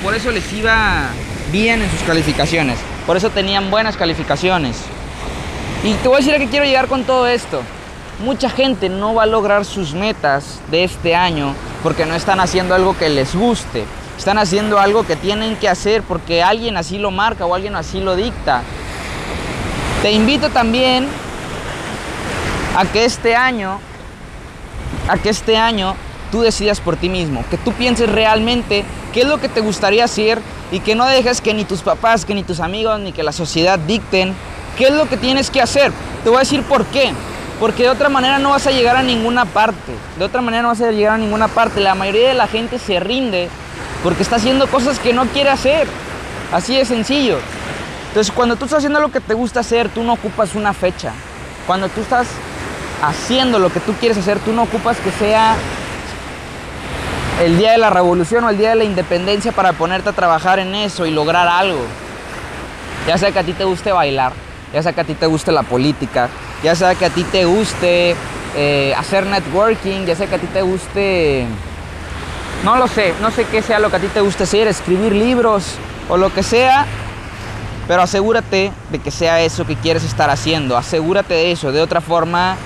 por 0.02 0.14
eso 0.14 0.30
les 0.30 0.52
iba 0.52 1.08
bien 1.50 1.82
en 1.82 1.90
sus 1.90 2.00
calificaciones, 2.00 2.78
por 3.06 3.16
eso 3.16 3.30
tenían 3.30 3.70
buenas 3.70 3.96
calificaciones. 3.96 4.76
Y 5.84 5.94
te 5.94 6.08
voy 6.08 6.16
a 6.16 6.18
decir 6.18 6.34
a 6.34 6.38
qué 6.38 6.48
quiero 6.48 6.64
llegar 6.64 6.88
con 6.88 7.04
todo 7.04 7.26
esto. 7.26 7.62
Mucha 8.24 8.50
gente 8.50 8.88
no 8.88 9.14
va 9.14 9.24
a 9.24 9.26
lograr 9.26 9.64
sus 9.64 9.94
metas 9.94 10.60
de 10.70 10.84
este 10.84 11.14
año 11.14 11.54
porque 11.82 12.06
no 12.06 12.14
están 12.14 12.40
haciendo 12.40 12.74
algo 12.74 12.96
que 12.96 13.08
les 13.08 13.34
guste. 13.34 13.84
Están 14.18 14.38
haciendo 14.38 14.80
algo 14.80 15.06
que 15.06 15.16
tienen 15.16 15.56
que 15.56 15.68
hacer 15.68 16.02
porque 16.02 16.42
alguien 16.42 16.76
así 16.76 16.98
lo 16.98 17.10
marca 17.10 17.44
o 17.44 17.54
alguien 17.54 17.76
así 17.76 18.00
lo 18.00 18.16
dicta. 18.16 18.62
Te 20.02 20.10
invito 20.12 20.48
también 20.48 21.06
a 22.76 22.84
que 22.86 23.04
este 23.04 23.36
año, 23.36 23.78
a 25.08 25.18
que 25.18 25.28
este 25.28 25.56
año 25.56 25.94
tú 26.36 26.42
decidas 26.42 26.80
por 26.80 26.96
ti 26.96 27.08
mismo, 27.08 27.42
que 27.50 27.56
tú 27.56 27.72
pienses 27.72 28.10
realmente 28.10 28.84
qué 29.14 29.22
es 29.22 29.26
lo 29.26 29.40
que 29.40 29.48
te 29.48 29.62
gustaría 29.62 30.04
hacer 30.04 30.38
y 30.70 30.80
que 30.80 30.94
no 30.94 31.06
dejes 31.06 31.40
que 31.40 31.54
ni 31.54 31.64
tus 31.64 31.80
papás, 31.80 32.26
que 32.26 32.34
ni 32.34 32.42
tus 32.42 32.60
amigos, 32.60 33.00
ni 33.00 33.12
que 33.12 33.22
la 33.22 33.32
sociedad 33.32 33.78
dicten 33.78 34.34
qué 34.76 34.88
es 34.88 34.90
lo 34.92 35.08
que 35.08 35.16
tienes 35.16 35.48
que 35.48 35.62
hacer. 35.62 35.92
Te 36.24 36.28
voy 36.28 36.36
a 36.36 36.40
decir 36.40 36.62
por 36.64 36.84
qué. 36.84 37.14
Porque 37.58 37.84
de 37.84 37.88
otra 37.88 38.10
manera 38.10 38.38
no 38.38 38.50
vas 38.50 38.66
a 38.66 38.70
llegar 38.70 38.96
a 38.96 39.02
ninguna 39.02 39.46
parte. 39.46 39.92
De 40.18 40.26
otra 40.26 40.42
manera 40.42 40.62
no 40.62 40.68
vas 40.68 40.82
a 40.82 40.90
llegar 40.90 41.14
a 41.14 41.18
ninguna 41.18 41.48
parte. 41.48 41.80
La 41.80 41.94
mayoría 41.94 42.28
de 42.28 42.34
la 42.34 42.48
gente 42.48 42.78
se 42.78 43.00
rinde 43.00 43.48
porque 44.02 44.22
está 44.22 44.36
haciendo 44.36 44.66
cosas 44.66 44.98
que 44.98 45.14
no 45.14 45.24
quiere 45.28 45.48
hacer. 45.48 45.88
Así 46.52 46.76
de 46.76 46.84
sencillo. 46.84 47.38
Entonces, 48.08 48.30
cuando 48.30 48.56
tú 48.56 48.66
estás 48.66 48.80
haciendo 48.80 49.00
lo 49.00 49.10
que 49.10 49.20
te 49.22 49.32
gusta 49.32 49.60
hacer, 49.60 49.88
tú 49.88 50.02
no 50.02 50.12
ocupas 50.12 50.54
una 50.54 50.74
fecha. 50.74 51.12
Cuando 51.66 51.88
tú 51.88 52.02
estás 52.02 52.26
haciendo 53.02 53.58
lo 53.58 53.72
que 53.72 53.80
tú 53.80 53.94
quieres 53.94 54.18
hacer, 54.18 54.38
tú 54.40 54.52
no 54.52 54.64
ocupas 54.64 54.98
que 54.98 55.10
sea 55.12 55.56
el 57.42 57.58
día 57.58 57.72
de 57.72 57.78
la 57.78 57.90
revolución 57.90 58.44
o 58.44 58.50
el 58.50 58.58
día 58.58 58.70
de 58.70 58.76
la 58.76 58.84
independencia 58.84 59.52
para 59.52 59.72
ponerte 59.72 60.08
a 60.08 60.12
trabajar 60.12 60.58
en 60.58 60.74
eso 60.74 61.06
y 61.06 61.10
lograr 61.10 61.46
algo. 61.48 61.84
Ya 63.06 63.18
sea 63.18 63.30
que 63.30 63.38
a 63.38 63.44
ti 63.44 63.52
te 63.52 63.64
guste 63.64 63.92
bailar, 63.92 64.32
ya 64.72 64.82
sea 64.82 64.92
que 64.92 65.00
a 65.00 65.04
ti 65.04 65.14
te 65.14 65.26
guste 65.26 65.52
la 65.52 65.62
política, 65.62 66.28
ya 66.62 66.74
sea 66.74 66.94
que 66.94 67.04
a 67.04 67.10
ti 67.10 67.24
te 67.24 67.44
guste 67.44 68.16
eh, 68.56 68.94
hacer 68.96 69.26
networking, 69.26 70.06
ya 70.06 70.16
sea 70.16 70.26
que 70.26 70.34
a 70.34 70.38
ti 70.38 70.46
te 70.46 70.62
guste, 70.62 71.46
no 72.64 72.76
lo 72.76 72.88
sé, 72.88 73.14
no 73.20 73.30
sé 73.30 73.44
qué 73.44 73.62
sea 73.62 73.78
lo 73.78 73.90
que 73.90 73.96
a 73.96 74.00
ti 74.00 74.08
te 74.08 74.20
guste 74.20 74.44
hacer, 74.44 74.66
escribir 74.66 75.12
libros 75.12 75.74
o 76.08 76.16
lo 76.16 76.32
que 76.32 76.42
sea, 76.42 76.86
pero 77.86 78.02
asegúrate 78.02 78.72
de 78.90 78.98
que 78.98 79.10
sea 79.10 79.40
eso 79.40 79.64
que 79.64 79.76
quieres 79.76 80.02
estar 80.02 80.28
haciendo. 80.30 80.76
Asegúrate 80.76 81.34
de 81.34 81.52
eso. 81.52 81.70
De 81.70 81.80
otra 81.80 82.00
forma, 82.00 82.56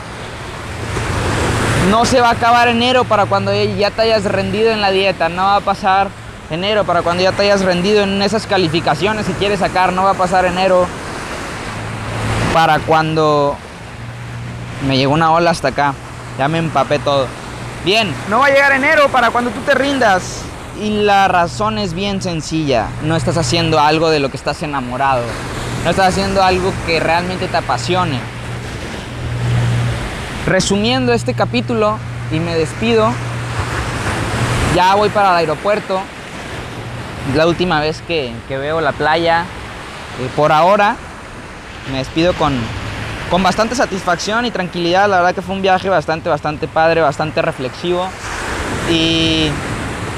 no 1.90 2.04
se 2.04 2.20
va 2.20 2.28
a 2.28 2.32
acabar 2.32 2.68
enero 2.68 3.04
para 3.04 3.26
cuando 3.26 3.52
ya 3.52 3.90
te 3.90 4.02
hayas 4.02 4.24
rendido 4.24 4.70
en 4.70 4.80
la 4.80 4.90
dieta. 4.90 5.28
No 5.28 5.42
va 5.42 5.56
a 5.56 5.60
pasar 5.60 6.08
enero 6.48 6.84
para 6.84 7.02
cuando 7.02 7.22
ya 7.22 7.32
te 7.32 7.42
hayas 7.42 7.62
rendido 7.62 8.02
en 8.02 8.22
esas 8.22 8.46
calificaciones 8.46 9.26
que 9.26 9.32
quieres 9.32 9.58
sacar. 9.58 9.92
No 9.92 10.04
va 10.04 10.12
a 10.12 10.14
pasar 10.14 10.44
enero 10.44 10.86
para 12.54 12.78
cuando 12.78 13.56
me 14.86 14.96
llegó 14.96 15.12
una 15.12 15.32
ola 15.32 15.50
hasta 15.50 15.68
acá. 15.68 15.94
Ya 16.38 16.46
me 16.46 16.58
empapé 16.58 17.00
todo. 17.00 17.26
Bien, 17.84 18.14
no 18.28 18.38
va 18.38 18.46
a 18.46 18.50
llegar 18.50 18.72
enero 18.72 19.08
para 19.08 19.30
cuando 19.30 19.50
tú 19.50 19.60
te 19.60 19.74
rindas. 19.74 20.42
Y 20.80 21.02
la 21.02 21.26
razón 21.26 21.76
es 21.78 21.92
bien 21.92 22.22
sencilla. 22.22 22.86
No 23.02 23.16
estás 23.16 23.36
haciendo 23.36 23.80
algo 23.80 24.10
de 24.10 24.20
lo 24.20 24.30
que 24.30 24.36
estás 24.36 24.62
enamorado. 24.62 25.24
No 25.84 25.90
estás 25.90 26.08
haciendo 26.08 26.42
algo 26.42 26.72
que 26.86 27.00
realmente 27.00 27.48
te 27.48 27.56
apasione. 27.56 28.20
Resumiendo 30.46 31.12
este 31.12 31.34
capítulo 31.34 31.98
y 32.32 32.40
me 32.40 32.54
despido. 32.54 33.12
Ya 34.74 34.94
voy 34.94 35.08
para 35.10 35.30
el 35.30 35.36
aeropuerto. 35.36 36.00
La 37.34 37.46
última 37.46 37.80
vez 37.80 38.02
que, 38.06 38.32
veo 38.48 38.80
la 38.80 38.92
playa. 38.92 39.44
Eh, 40.20 40.28
por 40.36 40.52
ahora 40.52 40.96
me 41.92 41.98
despido 41.98 42.32
con, 42.34 42.52
con 43.30 43.42
bastante 43.42 43.74
satisfacción 43.74 44.46
y 44.46 44.50
tranquilidad. 44.50 45.08
La 45.08 45.18
verdad 45.18 45.34
que 45.34 45.42
fue 45.42 45.54
un 45.54 45.62
viaje 45.62 45.88
bastante, 45.88 46.28
bastante 46.28 46.68
padre, 46.68 47.00
bastante 47.00 47.42
reflexivo. 47.42 48.08
Y 48.90 49.50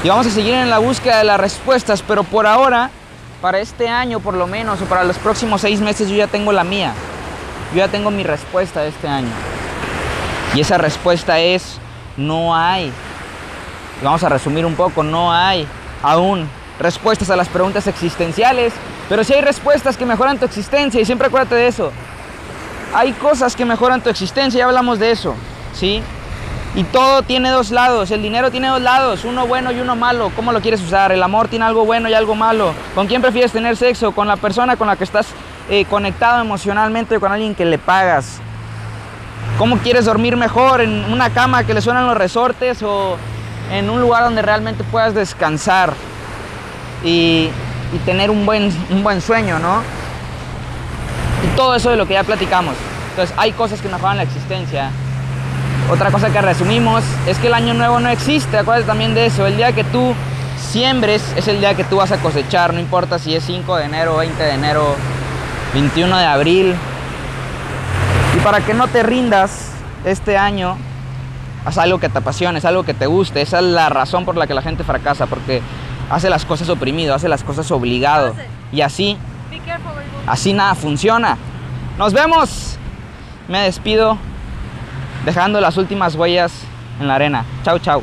y 0.05 0.09
vamos 0.09 0.27
a 0.27 0.31
seguir 0.31 0.55
en 0.55 0.69
la 0.69 0.79
búsqueda 0.79 1.19
de 1.19 1.25
las 1.25 1.39
respuestas, 1.39 2.03
pero 2.03 2.25
por 2.25 2.45
ahora, 2.45 2.91
para 3.41 3.61
este 3.61 3.89
año 3.89 4.19
por 4.19 4.35
lo 4.35 4.49
menos, 4.49 4.83
o 4.83 4.85
para 4.87 5.05
los 5.05 5.17
próximos 5.17 5.61
seis 5.61 5.81
meses, 5.81 6.09
yo 6.09 6.17
ya 6.17 6.27
tengo 6.27 6.51
la 6.51 6.65
mía. 6.65 6.93
Yo 7.71 7.79
ya 7.79 7.89
tengo 7.89 8.11
mi 8.11 8.25
respuesta 8.25 8.81
de 8.81 8.89
este 8.89 9.07
año. 9.07 9.31
Y 10.55 10.61
esa 10.61 10.77
respuesta 10.77 11.39
es, 11.39 11.79
no 12.17 12.55
hay. 12.55 12.93
vamos 14.03 14.23
a 14.23 14.29
resumir 14.29 14.67
un 14.67 14.75
poco, 14.75 15.03
no 15.03 15.33
hay 15.33 15.67
aún 16.03 16.49
respuestas 16.79 17.31
a 17.31 17.37
las 17.37 17.49
preguntas 17.49 17.87
existenciales, 17.87 18.73
pero 19.09 19.25
sí 19.25 19.33
hay 19.33 19.41
respuestas 19.41 19.97
que 19.97 20.05
mejoran 20.05 20.39
tu 20.39 20.45
existencia 20.45 21.01
y 21.01 21.05
siempre 21.05 21.29
acuérdate 21.29 21.55
de 21.55 21.69
eso. 21.69 21.91
Hay 22.95 23.13
cosas 23.13 23.57
que 23.57 23.65
mejoran 23.65 24.03
tu 24.03 24.11
existencia, 24.11 24.59
ya 24.59 24.67
hablamos 24.67 24.99
de 24.99 25.13
eso, 25.13 25.35
¿sí? 25.73 26.03
Y 26.75 26.85
todo 26.85 27.23
tiene 27.23 27.51
dos 27.51 27.71
lados, 27.71 28.11
el 28.11 28.23
dinero 28.23 28.51
tiene 28.51 28.69
dos 28.69 28.81
lados, 28.81 29.25
uno 29.25 29.47
bueno 29.47 29.73
y 29.73 29.81
uno 29.81 29.95
malo. 29.95 30.33
¿Cómo 30.35 30.53
lo 30.53 30.61
quieres 30.61 30.81
usar? 30.83 31.13
El 31.13 31.23
amor 31.23 31.49
tiene 31.49 31.65
algo 31.65 31.85
bueno 31.85 32.09
y 32.09 32.15
algo 32.15 32.35
malo. 32.35 32.73
¿Con 32.95 33.07
quién 33.07 33.23
prefieres 33.23 33.53
tener 33.53 33.77
sexo? 33.77 34.13
¿Con 34.13 34.27
la 34.27 34.37
persona 34.37 34.77
con 34.77 34.87
la 34.87 34.97
que 34.97 35.05
estás 35.05 35.29
eh, 35.69 35.85
conectado 35.85 36.41
emocionalmente 36.41 37.17
o 37.17 37.21
con 37.21 37.31
alguien 37.31 37.55
que 37.55 37.67
le 37.67 37.79
pagas? 37.79 38.41
¿Cómo 39.63 39.79
quieres 39.79 40.07
dormir 40.07 40.37
mejor? 40.37 40.81
¿En 40.81 41.05
una 41.05 41.31
cama 41.31 41.63
que 41.63 41.73
le 41.73 41.81
suenan 41.81 42.05
los 42.09 42.17
resortes 42.17 42.83
o 42.83 43.17
en 43.71 43.91
un 43.91 44.01
lugar 44.01 44.25
donde 44.25 44.43
realmente 44.43 44.83
puedas 44.83 45.15
descansar 45.15 45.95
y, 47.05 47.49
tener 48.05 48.33
un 48.33 48.45
buen, 48.45 48.77
un 48.91 49.05
buen 49.05 49.21
sueño, 49.21 49.61
¿no? 49.61 49.83
Y 51.45 51.57
todo 51.57 51.77
eso 51.77 51.91
de 51.91 51.97
lo 51.97 52.09
que 52.09 52.15
ya 52.15 52.25
platicamos. 52.25 52.75
Entonces 53.11 53.33
hay 53.39 53.53
cosas 53.53 53.81
que 53.81 53.89
mejoran 53.89 54.17
la 54.17 54.25
existencia 54.25 54.91
otra 55.93 56.11
cosa 56.11 56.31
que 56.31 56.43
resumimos 56.43 57.05
es 57.29 57.39
que 57.39 57.47
el 57.47 57.55
año 57.55 57.73
nuevo 57.73 58.01
no 58.01 58.09
existe, 58.09 58.59
acuérdate 58.59 58.89
también 58.89 59.15
de 59.15 59.27
eso. 59.27 59.47
El 59.47 59.57
día 59.57 59.71
que 59.71 59.85
tú 59.85 60.13
siembres 60.59 61.23
es 61.37 61.47
el 61.47 61.61
día 61.61 61.75
que 61.75 61.85
tú 61.85 61.99
vas 61.99 62.11
a 62.11 62.17
cosechar, 62.17 62.75
no 62.75 62.81
importa 62.81 63.21
si 63.21 63.33
es 63.37 63.45
5 63.45 63.77
de 63.77 63.85
enero, 63.85 64.17
20 64.17 64.43
de 64.43 64.55
enero, 64.55 64.97
21 65.73 66.19
de 66.19 66.27
abril. 66.27 66.75
Para 68.45 68.61
que 68.61 68.75
no 68.75 68.89
te 68.89 69.05
rindas 69.05 69.71
este 70.05 70.37
año, 70.37 70.77
haz 71.65 71.79
algo 71.79 72.01
que 72.01 72.09
te 72.09 72.19
apasione, 72.19 72.59
haz 72.59 72.65
algo 72.65 72.83
que 72.83 72.93
te 72.93 73.07
guste. 73.07 73.41
Esa 73.41 73.59
es 73.61 73.65
la 73.65 73.89
razón 73.89 74.25
por 74.25 74.37
la 74.37 74.49
que 74.49 74.55
la 74.55 74.63
gente 74.63 74.83
fracasa, 74.83 75.27
porque 75.27 75.63
hace 76.11 76.29
las 76.29 76.45
cosas 76.45 76.69
oprimido, 76.69 77.15
hace 77.15 77.29
las 77.29 77.45
cosas 77.45 77.71
obligado. 77.71 78.35
Y 78.73 78.81
así, 78.81 79.17
así 80.27 80.53
nada 80.53 80.75
funciona. 80.75 81.39
Nos 81.99 82.13
vemos. 82.13 82.79
Me 83.47 83.61
despido 83.61 84.19
dejando 85.25 85.61
las 85.61 85.77
últimas 85.77 86.17
huellas 86.17 86.53
en 87.01 87.07
la 87.07 87.15
arena. 87.15 87.45
Chau, 87.65 87.79
chau. 87.79 88.03